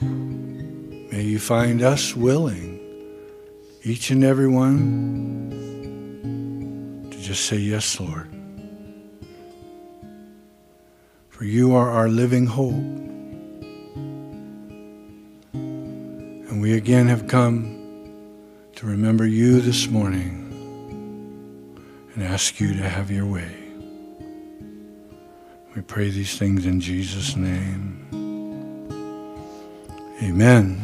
may 0.00 1.22
you 1.22 1.40
find 1.40 1.82
us 1.82 2.14
willing, 2.14 2.78
each 3.82 4.12
and 4.12 4.22
every 4.22 4.46
one, 4.46 5.50
to 7.10 7.18
just 7.20 7.46
say, 7.46 7.56
Yes, 7.56 7.98
Lord. 7.98 8.30
For 11.30 11.42
you 11.44 11.74
are 11.74 11.90
our 11.90 12.06
living 12.08 12.46
hope. 12.46 12.72
And 15.54 16.62
we 16.62 16.74
again 16.74 17.08
have 17.08 17.26
come 17.26 17.64
to 18.76 18.86
remember 18.86 19.26
you 19.26 19.60
this 19.60 19.88
morning 19.88 20.42
and 22.14 22.22
ask 22.22 22.60
you 22.60 22.74
to 22.74 22.88
have 22.88 23.10
your 23.10 23.26
way. 23.26 23.63
We 25.74 25.82
pray 25.82 26.08
these 26.08 26.38
things 26.38 26.66
in 26.66 26.80
Jesus' 26.80 27.34
name. 27.34 28.06
Amen. 30.22 30.78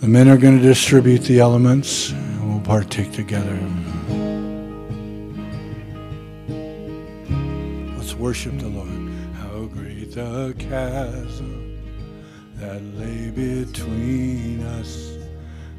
The 0.00 0.06
men 0.06 0.28
are 0.28 0.36
going 0.36 0.58
to 0.58 0.62
distribute 0.62 1.22
the 1.22 1.40
elements 1.40 2.10
and 2.10 2.52
we'll 2.52 2.60
partake 2.60 3.10
together. 3.12 3.58
Let's 7.96 8.14
worship 8.14 8.58
the 8.58 8.68
Lord. 8.68 9.10
How 9.36 9.64
great 9.64 10.12
the 10.12 10.54
chasm 10.58 11.80
that 12.56 12.82
lay 12.98 13.30
between 13.30 14.62
us. 14.62 15.16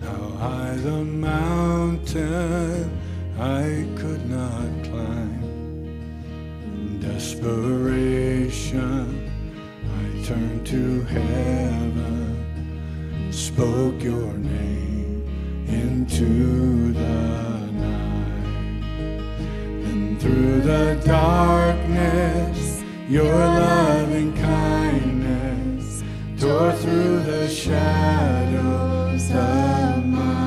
How 0.01 0.30
high 0.39 0.76
the 0.78 1.05
mountain 1.05 2.99
I 3.39 3.86
could 3.95 4.28
not 4.28 4.84
climb. 4.86 5.47
Desperation, 7.18 9.09
I 9.99 10.24
turned 10.24 10.68
to 10.68 11.01
heaven, 11.05 12.45
spoke 13.32 14.03
your 14.03 14.34
name 14.34 15.26
into 15.68 16.93
the 16.93 17.72
night. 17.72 18.45
And 19.89 20.22
through 20.22 20.61
the 20.61 21.01
darkness, 21.07 22.84
your 23.09 23.34
loving 23.34 24.36
kindness 24.38 26.03
tore 26.39 26.74
through 26.74 27.22
the 27.22 27.47
shadows 27.49 29.32
of 29.32 30.05
my 30.05 30.47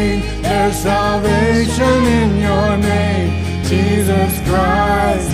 name. 0.00 0.42
There's 0.42 0.76
salvation 0.76 1.98
in 2.20 2.30
your 2.46 2.70
name, 2.76 3.30
Jesus 3.64 4.32
Christ, 4.48 5.30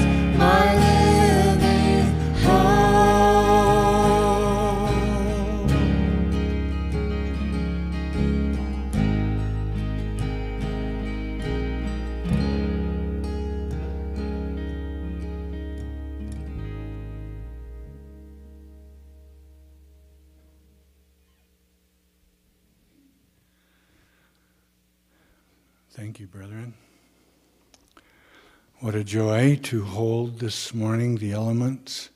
What 28.81 28.95
a 28.95 29.05
joy 29.05 29.59
to 29.63 29.85
hold 29.85 30.39
this 30.39 30.75
morning 30.75 31.17
the 31.17 31.33
elements 31.33 32.11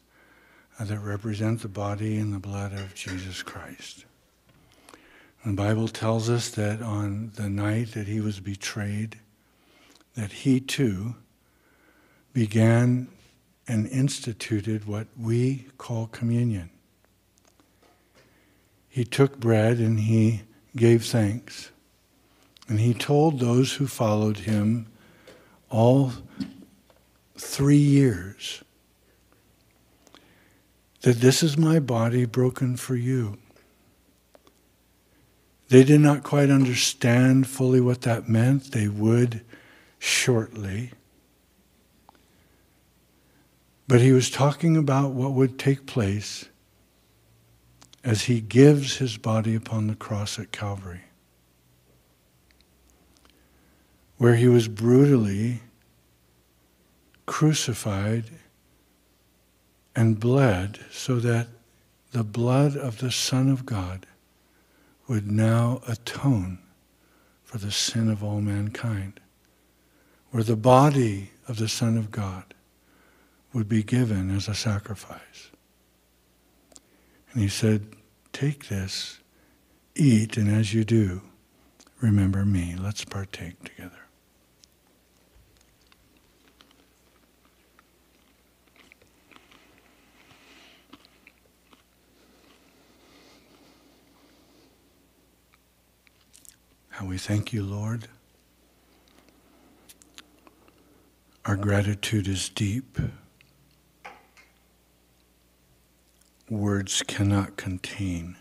that 0.79 0.99
represent 0.99 1.63
the 1.63 1.69
body 1.69 2.19
and 2.19 2.35
the 2.35 2.39
blood 2.39 2.75
of 2.75 2.95
Jesus 2.95 3.43
Christ. 3.43 4.05
The 5.43 5.55
Bible 5.55 5.89
tells 5.89 6.29
us 6.29 6.51
that 6.51 6.83
on 6.83 7.33
the 7.37 7.49
night 7.49 7.93
that 7.93 8.09
he 8.09 8.21
was 8.21 8.41
betrayed, 8.41 9.19
that 10.17 10.33
he 10.33 10.61
too 10.61 11.15
began 12.35 13.09
and 13.67 13.87
instituted 13.87 14.87
what 14.87 15.07
we 15.19 15.65
call 15.79 16.09
communion. 16.09 16.69
He 18.87 19.07
took 19.07 19.41
bread 19.41 19.79
and 19.79 19.99
he 19.99 20.43
gave 20.77 21.07
thanks. 21.07 21.71
And 22.69 22.79
he 22.81 22.93
told 22.93 23.41
those 23.41 23.73
who 23.73 23.87
followed 23.87 24.41
him 24.41 24.90
all 25.71 26.13
three 27.37 27.77
years 27.77 28.63
that 31.03 31.21
this 31.21 31.43
is 31.43 31.57
my 31.57 31.81
body 31.81 32.27
broken 32.27 32.77
for 32.77 32.95
you. 32.95 33.39
They 35.69 35.85
did 35.85 36.01
not 36.01 36.25
quite 36.25 36.51
understand 36.51 37.47
fully 37.47 37.81
what 37.81 38.03
that 38.03 38.29
meant. 38.29 38.73
They 38.73 38.89
would 38.89 39.43
shortly. 39.99 40.91
But 43.87 44.01
he 44.01 44.13
was 44.13 44.31
talking 44.31 44.77
about 44.77 45.13
what 45.13 45.33
would 45.33 45.59
take 45.59 45.87
place 45.87 46.47
as 48.03 48.23
he 48.23 48.41
gives 48.41 48.97
his 48.97 49.17
body 49.17 49.55
upon 49.55 49.87
the 49.87 49.95
cross 49.95 50.39
at 50.39 50.53
Calvary, 50.53 51.03
where 54.21 54.35
he 54.35 54.47
was 54.47 54.69
brutally 54.69 55.61
crucified 57.25 58.25
and 59.97 60.21
bled 60.21 60.79
so 60.91 61.19
that 61.19 61.47
the 62.13 62.23
blood 62.23 62.77
of 62.77 62.99
the 62.99 63.11
Son 63.11 63.49
of 63.49 63.65
God 63.65 64.05
would 65.09 65.31
now 65.33 65.81
atone 65.89 66.59
for 67.45 67.57
the 67.57 67.71
sin 67.71 68.11
of 68.11 68.23
all 68.23 68.43
mankind, 68.43 69.21
where 70.33 70.43
the 70.43 70.55
body 70.55 71.31
of 71.49 71.57
the 71.57 71.69
Son 71.69 71.97
of 71.97 72.11
God 72.11 72.53
would 73.55 73.71
be 73.71 73.83
given 73.83 74.37
as 74.37 74.49
a 74.49 74.55
sacrifice. 74.55 75.51
And 77.33 77.41
he 77.41 77.49
said, 77.49 77.97
Take 78.35 78.69
this, 78.69 79.21
eat, 79.95 80.37
and 80.37 80.51
as 80.51 80.75
you 80.75 80.85
do, 80.85 81.23
remember 82.03 82.45
me. 82.45 82.77
Let's 82.79 83.07
partake 83.07 83.65
together. 83.65 84.00
How 97.01 97.07
we 97.07 97.17
thank 97.17 97.55
you, 97.55 97.63
Lord. 97.63 98.09
Our 101.47 101.57
gratitude 101.57 102.29
is 102.29 102.51
deep. 102.51 102.99
Words 106.51 107.03
cannot 107.07 107.57
contain 107.57 108.37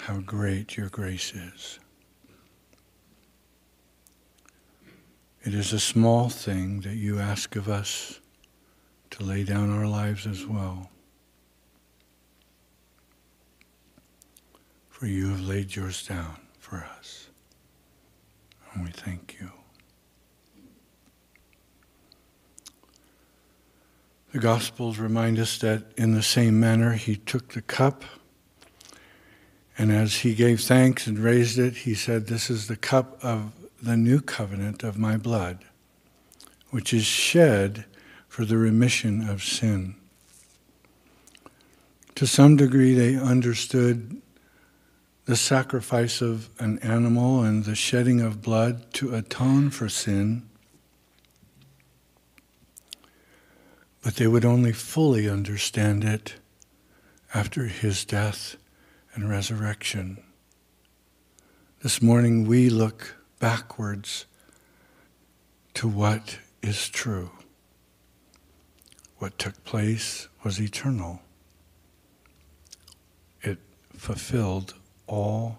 how 0.00 0.18
great 0.18 0.76
your 0.76 0.88
grace 0.88 1.32
is. 1.34 1.78
It 5.44 5.54
is 5.54 5.72
a 5.72 5.78
small 5.78 6.28
thing 6.28 6.80
that 6.80 6.96
you 6.96 7.20
ask 7.20 7.54
of 7.54 7.68
us 7.68 8.18
to 9.10 9.22
lay 9.22 9.44
down 9.44 9.70
our 9.70 9.86
lives 9.86 10.26
as 10.26 10.44
well. 10.44 10.90
For 14.98 15.06
you 15.06 15.28
have 15.28 15.42
laid 15.42 15.76
yours 15.76 16.04
down 16.04 16.38
for 16.58 16.84
us. 16.98 17.28
And 18.74 18.84
we 18.84 18.90
thank 18.90 19.36
you. 19.40 19.52
The 24.32 24.40
Gospels 24.40 24.98
remind 24.98 25.38
us 25.38 25.56
that 25.58 25.84
in 25.96 26.14
the 26.14 26.22
same 26.22 26.58
manner 26.58 26.94
he 26.94 27.14
took 27.14 27.52
the 27.52 27.62
cup, 27.62 28.02
and 29.78 29.92
as 29.92 30.16
he 30.16 30.34
gave 30.34 30.62
thanks 30.62 31.06
and 31.06 31.20
raised 31.20 31.60
it, 31.60 31.76
he 31.76 31.94
said, 31.94 32.26
This 32.26 32.50
is 32.50 32.66
the 32.66 32.76
cup 32.76 33.24
of 33.24 33.52
the 33.80 33.96
new 33.96 34.20
covenant 34.20 34.82
of 34.82 34.98
my 34.98 35.16
blood, 35.16 35.64
which 36.70 36.92
is 36.92 37.04
shed 37.04 37.84
for 38.26 38.44
the 38.44 38.58
remission 38.58 39.28
of 39.28 39.44
sin. 39.44 39.94
To 42.16 42.26
some 42.26 42.56
degree, 42.56 42.94
they 42.94 43.14
understood 43.14 44.20
the 45.28 45.36
sacrifice 45.36 46.22
of 46.22 46.48
an 46.58 46.78
animal 46.78 47.42
and 47.42 47.66
the 47.66 47.74
shedding 47.74 48.18
of 48.22 48.40
blood 48.40 48.90
to 48.94 49.14
atone 49.14 49.68
for 49.68 49.86
sin. 49.86 50.42
But 54.02 54.16
they 54.16 54.26
would 54.26 54.46
only 54.46 54.72
fully 54.72 55.28
understand 55.28 56.02
it 56.02 56.36
after 57.34 57.64
his 57.66 58.06
death 58.06 58.56
and 59.12 59.28
resurrection. 59.28 60.16
This 61.82 62.00
morning 62.00 62.46
we 62.46 62.70
look 62.70 63.14
backwards 63.38 64.24
to 65.74 65.86
what 65.88 66.38
is 66.62 66.88
true. 66.88 67.32
What 69.18 69.38
took 69.38 69.62
place 69.64 70.26
was 70.42 70.58
eternal. 70.58 71.20
It 73.42 73.58
fulfilled 73.94 74.72
all 75.08 75.58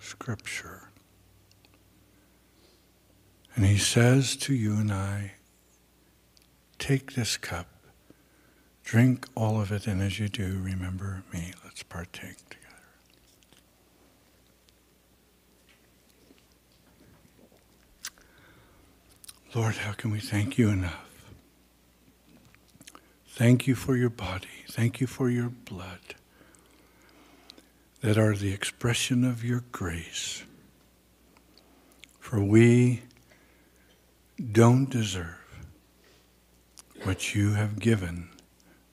Scripture. 0.00 0.88
And 3.54 3.64
he 3.64 3.78
says 3.78 4.34
to 4.36 4.54
you 4.54 4.74
and 4.74 4.92
I, 4.92 5.32
take 6.78 7.12
this 7.12 7.36
cup, 7.36 7.68
drink 8.82 9.28
all 9.36 9.60
of 9.60 9.70
it, 9.70 9.86
and 9.86 10.02
as 10.02 10.18
you 10.18 10.28
do, 10.28 10.58
remember 10.60 11.22
me. 11.32 11.52
Let's 11.62 11.82
partake 11.82 12.36
together. 12.48 12.62
Lord, 19.54 19.76
how 19.76 19.92
can 19.92 20.10
we 20.10 20.18
thank 20.18 20.56
you 20.56 20.70
enough? 20.70 21.08
Thank 23.28 23.66
you 23.66 23.74
for 23.74 23.96
your 23.96 24.10
body. 24.10 24.48
Thank 24.68 25.00
you 25.00 25.06
for 25.06 25.28
your 25.28 25.50
blood 25.50 26.14
that 28.02 28.18
are 28.18 28.34
the 28.34 28.52
expression 28.52 29.24
of 29.24 29.44
your 29.44 29.64
grace. 29.70 30.42
For 32.18 32.42
we 32.42 33.02
don't 34.50 34.90
deserve 34.90 35.38
what 37.04 37.34
you 37.34 37.52
have 37.52 37.78
given 37.78 38.28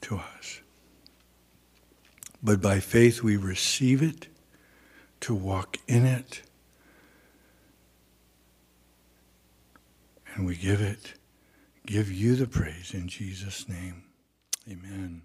to 0.02 0.18
us. 0.18 0.62
But 2.42 2.62
by 2.62 2.80
faith 2.80 3.22
we 3.22 3.36
receive 3.36 4.02
it 4.02 4.28
to 5.22 5.36
walk 5.36 5.78
in 5.88 6.06
it, 6.06 6.42
and 10.34 10.46
we 10.46 10.56
give 10.56 10.82
it, 10.82 11.16
give 11.86 12.12
you 12.12 12.36
the 12.36 12.48
praise 12.48 12.94
in 12.94 13.08
Jesus' 13.08 13.68
name. 13.68 14.04
Amen. 14.70 15.24